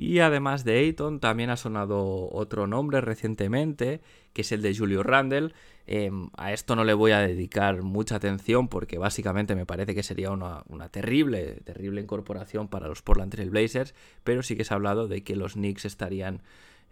Y 0.00 0.20
además 0.20 0.62
de 0.62 0.78
Ayton, 0.78 1.18
también 1.18 1.50
ha 1.50 1.56
sonado 1.56 2.30
otro 2.30 2.68
nombre 2.68 3.00
recientemente, 3.00 4.00
que 4.32 4.42
es 4.42 4.52
el 4.52 4.62
de 4.62 4.72
Julio 4.72 5.02
Randle. 5.02 5.52
Em, 5.88 6.30
a 6.36 6.52
esto 6.52 6.76
no 6.76 6.84
le 6.84 6.94
voy 6.94 7.10
a 7.10 7.18
dedicar 7.18 7.82
mucha 7.82 8.14
atención 8.14 8.68
porque 8.68 8.96
básicamente 8.96 9.56
me 9.56 9.66
parece 9.66 9.96
que 9.96 10.04
sería 10.04 10.30
una, 10.30 10.62
terrible, 10.92 11.62
terrible 11.64 12.00
incorporación 12.00 12.68
para 12.68 12.86
los 12.86 13.02
Portland 13.02 13.32
Trail 13.32 13.50
Blazers, 13.50 13.92
pero 14.22 14.44
sí 14.44 14.54
que 14.54 14.62
se 14.62 14.72
ha 14.72 14.76
hablado 14.76 15.08
de 15.08 15.24
que 15.24 15.34
los 15.34 15.54
Knicks 15.54 15.84
estarían 15.84 16.42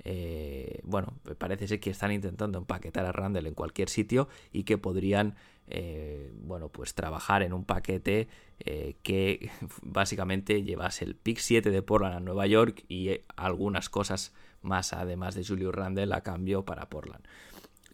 eh, 0.04 0.80
bueno, 0.84 1.14
parece 1.38 1.66
ser 1.68 1.80
que 1.80 1.90
están 1.90 2.12
intentando 2.12 2.58
empaquetar 2.58 3.06
a 3.06 3.12
Randall 3.12 3.46
en 3.46 3.54
cualquier 3.54 3.88
sitio 3.88 4.28
y 4.52 4.64
que 4.64 4.78
podrían, 4.78 5.34
eh, 5.68 6.30
bueno, 6.42 6.68
pues 6.68 6.94
trabajar 6.94 7.42
en 7.42 7.52
un 7.52 7.64
paquete 7.64 8.28
eh, 8.60 8.96
que 9.02 9.50
básicamente 9.82 10.62
llevase 10.62 11.04
el 11.04 11.16
pick 11.16 11.38
7 11.38 11.70
de 11.70 11.82
Portland 11.82 12.16
a 12.16 12.20
Nueva 12.20 12.46
York 12.46 12.84
y 12.88 13.20
algunas 13.36 13.88
cosas 13.88 14.32
más 14.62 14.92
además 14.92 15.34
de 15.34 15.44
Julius 15.44 15.74
Randle 15.74 16.14
a 16.14 16.20
cambio 16.20 16.64
para 16.64 16.88
Portland. 16.88 17.24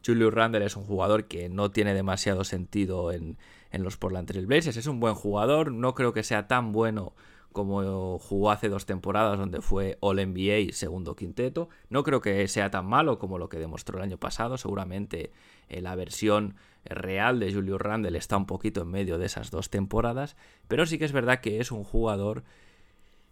Julius 0.05 0.35
Randle 0.35 0.65
es 0.65 0.77
un 0.77 0.85
jugador 0.85 1.27
que 1.29 1.49
no 1.49 1.71
tiene 1.71 1.95
demasiado 1.95 2.43
sentido 2.45 3.13
en, 3.13 3.39
en 3.71 3.83
los 3.85 3.97
Portland 3.97 4.27
Trail 4.27 4.47
Blazers. 4.47 4.77
Es 4.77 4.87
un 4.87 4.99
buen 4.99 5.15
jugador, 5.15 5.71
no 5.71 5.95
creo 5.95 6.13
que 6.13 6.25
sea 6.25 6.49
tan 6.49 6.73
bueno 6.73 7.15
como 7.53 8.19
jugó 8.19 8.51
hace 8.51 8.69
dos 8.69 8.87
temporadas 8.87 9.39
donde 9.39 9.61
fue 9.61 9.99
All 10.01 10.17
NBA 10.17 10.73
segundo 10.73 11.15
quinteto. 11.17 11.69
No 11.89 12.03
creo 12.03 12.21
que 12.21 12.47
sea 12.49 12.71
tan 12.71 12.87
malo 12.87 13.19
como 13.19 13.39
lo 13.39 13.49
que 13.49 13.59
demostró 13.59 13.99
el 13.99 14.05
año 14.05 14.19
pasado. 14.19 14.57
Seguramente 14.59 15.33
eh, 15.69 15.81
la 15.81 15.95
versión 15.95 16.57
real 16.85 17.39
de 17.39 17.53
Julius 17.53 17.81
Randle 17.81 18.19
está 18.19 18.37
un 18.37 18.47
poquito 18.47 18.83
en 18.83 18.89
medio 18.89 19.19
de 19.19 19.27
esas 19.27 19.51
dos 19.51 19.71
temporadas. 19.71 20.37
Pero 20.69 20.87
sí 20.87 20.99
que 20.99 21.05
es 21.05 21.13
verdad 21.13 21.41
que 21.41 21.61
es 21.61 21.71
un 21.71 21.85
jugador, 21.85 22.45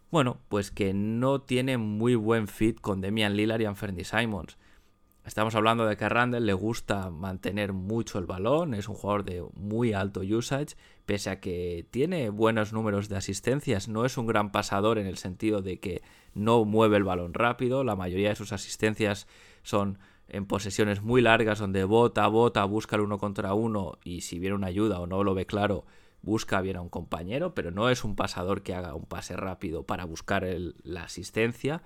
bueno, 0.09 0.37
pues 0.47 0.71
que 0.71 0.93
no 0.93 1.41
tiene 1.41 1.77
muy 1.77 2.15
buen 2.15 2.47
fit 2.47 2.79
con 2.79 3.01
Demian 3.01 3.35
Lillard 3.35 3.61
y 3.61 3.65
Anthony 3.65 4.03
Simons. 4.03 4.57
Estamos 5.23 5.53
hablando 5.53 5.85
de 5.85 5.97
que 5.97 6.05
a 6.05 6.09
Randall 6.09 6.47
le 6.47 6.53
gusta 6.53 7.11
mantener 7.11 7.73
mucho 7.73 8.17
el 8.17 8.25
balón, 8.25 8.73
es 8.73 8.89
un 8.89 8.95
jugador 8.95 9.23
de 9.23 9.45
muy 9.53 9.93
alto 9.93 10.21
usage, 10.21 10.75
pese 11.05 11.29
a 11.29 11.39
que 11.39 11.85
tiene 11.91 12.29
buenos 12.29 12.73
números 12.73 13.09
de 13.09 13.17
asistencias, 13.17 13.87
no 13.87 14.05
es 14.05 14.17
un 14.17 14.27
gran 14.27 14.51
pasador 14.51 14.97
en 14.97 15.07
el 15.07 15.17
sentido 15.17 15.61
de 15.61 15.79
que 15.79 16.01
no 16.33 16.65
mueve 16.65 16.97
el 16.97 17.03
balón 17.03 17.33
rápido, 17.33 17.83
la 17.83 17.95
mayoría 17.95 18.29
de 18.29 18.35
sus 18.35 18.53
asistencias 18.53 19.27
son 19.63 19.99
en 20.27 20.45
posesiones 20.45 21.01
muy 21.01 21.21
largas 21.21 21.59
donde 21.59 21.83
bota, 21.83 22.27
bota, 22.27 22.63
busca 22.65 22.95
el 22.95 23.01
uno 23.01 23.17
contra 23.17 23.53
uno 23.53 23.97
y 24.03 24.21
si 24.21 24.39
viene 24.39 24.55
una 24.55 24.67
ayuda 24.67 24.99
o 24.99 25.07
no 25.07 25.23
lo 25.23 25.33
ve 25.33 25.45
claro, 25.45 25.85
busca 26.21 26.61
bien 26.61 26.77
a 26.77 26.81
un 26.81 26.89
compañero, 26.89 27.53
pero 27.53 27.71
no 27.71 27.89
es 27.89 28.03
un 28.03 28.15
pasador 28.15 28.61
que 28.61 28.73
haga 28.73 28.95
un 28.95 29.05
pase 29.05 29.35
rápido 29.35 29.83
para 29.83 30.05
buscar 30.05 30.47
la 30.83 31.03
asistencia. 31.03 31.81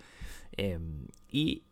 Em, 0.58 1.08
y 1.32 1.63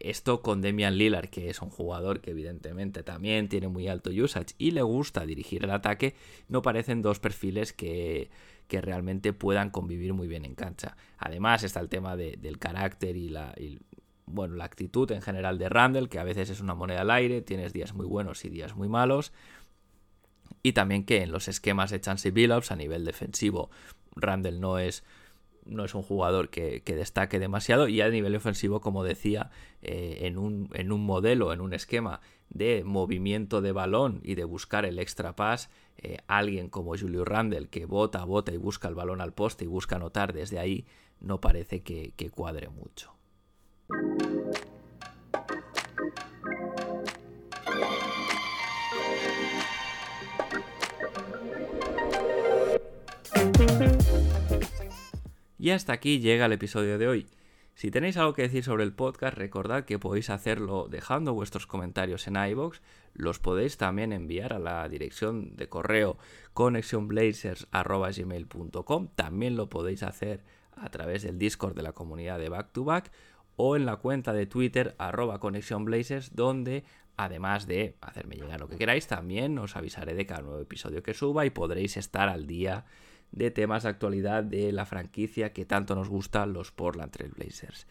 esto 0.00 0.42
con 0.42 0.60
Demian 0.60 0.96
Lillard, 0.96 1.28
que 1.28 1.50
es 1.50 1.62
un 1.62 1.70
jugador 1.70 2.20
que 2.20 2.32
evidentemente 2.32 3.02
también 3.02 3.48
tiene 3.48 3.68
muy 3.68 3.88
alto 3.88 4.10
usage 4.10 4.54
y 4.58 4.72
le 4.72 4.82
gusta 4.82 5.26
dirigir 5.26 5.64
el 5.64 5.70
ataque, 5.70 6.14
no 6.48 6.62
parecen 6.62 7.02
dos 7.02 7.20
perfiles 7.20 7.72
que, 7.72 8.30
realmente 8.68 9.32
puedan 9.32 9.70
convivir 9.70 10.12
muy 10.12 10.26
bien 10.26 10.44
en 10.44 10.54
cancha. 10.54 10.96
Además 11.18 11.62
está 11.62 11.80
el 11.80 11.88
tema 11.88 12.16
del 12.16 12.58
carácter 12.58 13.16
y 13.16 13.28
la, 13.28 13.54
bueno, 14.26 14.56
la 14.56 14.64
actitud 14.64 15.10
en 15.12 15.22
general 15.22 15.56
de 15.58 15.68
Randall, 15.68 16.08
que 16.08 16.18
a 16.18 16.24
veces 16.24 16.50
es 16.50 16.60
una 16.60 16.74
moneda 16.74 17.02
al 17.02 17.10
aire, 17.10 17.42
tienes 17.42 17.72
días 17.72 17.94
muy 17.94 18.06
buenos 18.06 18.44
y 18.44 18.50
días 18.50 18.76
muy 18.76 18.88
malos. 18.88 19.32
y 20.62 20.72
también 20.72 21.04
que 21.04 21.22
en 21.22 21.30
los 21.30 21.48
esquemas 21.48 21.90
de 21.90 22.00
Chansey 22.00 22.32
Billups 22.32 22.72
a 22.72 22.76
nivel 22.76 23.04
defensivo, 23.04 23.70
Randall 24.16 24.60
no 24.60 24.78
es 24.78 25.04
no 25.66 25.84
es 25.84 25.94
un 25.94 26.02
jugador 26.02 26.50
que, 26.50 26.82
destaque 26.86 27.38
demasiado 27.38 27.88
y 27.88 28.00
a 28.00 28.08
nivel 28.08 28.34
ofensivo, 28.34 28.80
como 28.80 29.04
decía, 29.04 29.50
eh, 29.82 30.18
en, 30.22 30.38
un, 30.38 30.70
en, 30.74 30.92
un, 30.92 31.04
modelo, 31.04 31.52
en 31.52 31.60
un 31.60 31.72
esquema 31.72 32.20
de 32.48 32.84
movimiento 32.84 33.60
de 33.60 33.72
balón 33.72 34.20
y 34.22 34.34
de 34.34 34.44
buscar 34.44 34.84
el 34.84 34.98
extra 34.98 35.34
pass, 35.36 35.70
eh, 35.98 36.18
alguien 36.26 36.68
como 36.68 36.96
Julio 36.96 37.24
Randle 37.24 37.68
que 37.68 37.86
bota, 37.86 38.24
bota 38.24 38.52
y 38.52 38.56
busca 38.56 38.88
el 38.88 38.94
balón 38.94 39.20
al 39.20 39.32
poste 39.32 39.64
y 39.64 39.68
busca 39.68 39.96
anotar 39.96 40.32
desde 40.32 40.58
ahí, 40.58 40.86
no 41.20 41.40
parece 41.40 41.82
que, 41.82 42.12
que 42.16 42.30
cuadre 42.30 42.68
mucho. 42.68 43.12
Y 55.66 55.72
hasta 55.72 55.92
aquí 55.92 56.20
llega 56.20 56.46
el 56.46 56.52
episodio 56.52 56.96
de 56.96 57.08
hoy. 57.08 57.26
Si 57.74 57.90
tenéis 57.90 58.16
algo 58.18 58.34
que 58.34 58.42
decir 58.42 58.62
sobre 58.62 58.84
el 58.84 58.92
podcast, 58.92 59.36
recordad 59.36 59.84
que 59.84 59.98
podéis 59.98 60.30
hacerlo 60.30 60.86
dejando 60.88 61.34
vuestros 61.34 61.66
comentarios 61.66 62.28
en 62.28 62.36
iBox. 62.36 62.80
Los 63.14 63.40
podéis 63.40 63.76
también 63.76 64.12
enviar 64.12 64.52
a 64.52 64.60
la 64.60 64.88
dirección 64.88 65.56
de 65.56 65.68
correo 65.68 66.18
connectionblazers.gmail.com. 66.54 69.08
También 69.16 69.56
lo 69.56 69.68
podéis 69.68 70.04
hacer 70.04 70.44
a 70.76 70.88
través 70.90 71.24
del 71.24 71.36
Discord 71.36 71.74
de 71.74 71.82
la 71.82 71.94
comunidad 71.94 72.38
de 72.38 72.48
Back 72.48 72.70
to 72.70 72.84
Back 72.84 73.10
o 73.56 73.74
en 73.74 73.86
la 73.86 73.96
cuenta 73.96 74.32
de 74.32 74.46
Twitter 74.46 74.94
arroba 74.98 75.40
donde 76.30 76.84
además 77.16 77.66
de 77.66 77.96
hacerme 78.02 78.36
llegar 78.36 78.60
lo 78.60 78.68
que 78.68 78.76
queráis 78.76 79.08
también 79.08 79.58
os 79.58 79.74
avisaré 79.74 80.14
de 80.14 80.26
cada 80.26 80.42
nuevo 80.42 80.60
episodio 80.60 81.02
que 81.02 81.12
suba 81.12 81.44
y 81.44 81.50
podréis 81.50 81.96
estar 81.96 82.28
al 82.28 82.46
día 82.46 82.84
de 83.36 83.52
temas 83.52 83.84
de 83.84 83.90
actualidad 83.90 84.42
de 84.42 84.72
la 84.72 84.86
franquicia 84.86 85.52
que 85.52 85.64
tanto 85.64 85.94
nos 85.94 86.08
gusta 86.08 86.44
los 86.46 86.72
Portland 86.72 87.12
Trailblazers. 87.12 87.86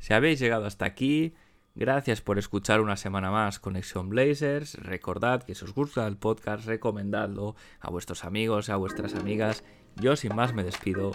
Si 0.00 0.12
habéis 0.12 0.40
llegado 0.40 0.66
hasta 0.66 0.84
aquí, 0.84 1.34
Gracias 1.74 2.20
por 2.20 2.38
escuchar 2.38 2.82
una 2.82 2.96
semana 2.96 3.30
más 3.30 3.58
Conexión 3.58 4.10
Blazers. 4.10 4.74
Recordad 4.74 5.42
que 5.42 5.54
si 5.54 5.64
os 5.64 5.74
gusta 5.74 6.06
el 6.06 6.18
podcast, 6.18 6.66
recomendadlo 6.66 7.56
a 7.80 7.88
vuestros 7.88 8.24
amigos, 8.24 8.68
a 8.68 8.76
vuestras 8.76 9.14
amigas. 9.14 9.64
Yo 9.96 10.14
sin 10.16 10.34
más 10.34 10.52
me 10.52 10.64
despido. 10.64 11.12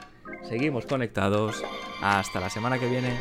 Seguimos 0.49 0.87
conectados. 0.87 1.63
Hasta 2.01 2.39
la 2.39 2.49
semana 2.49 2.79
que 2.79 2.89
viene. 2.89 3.19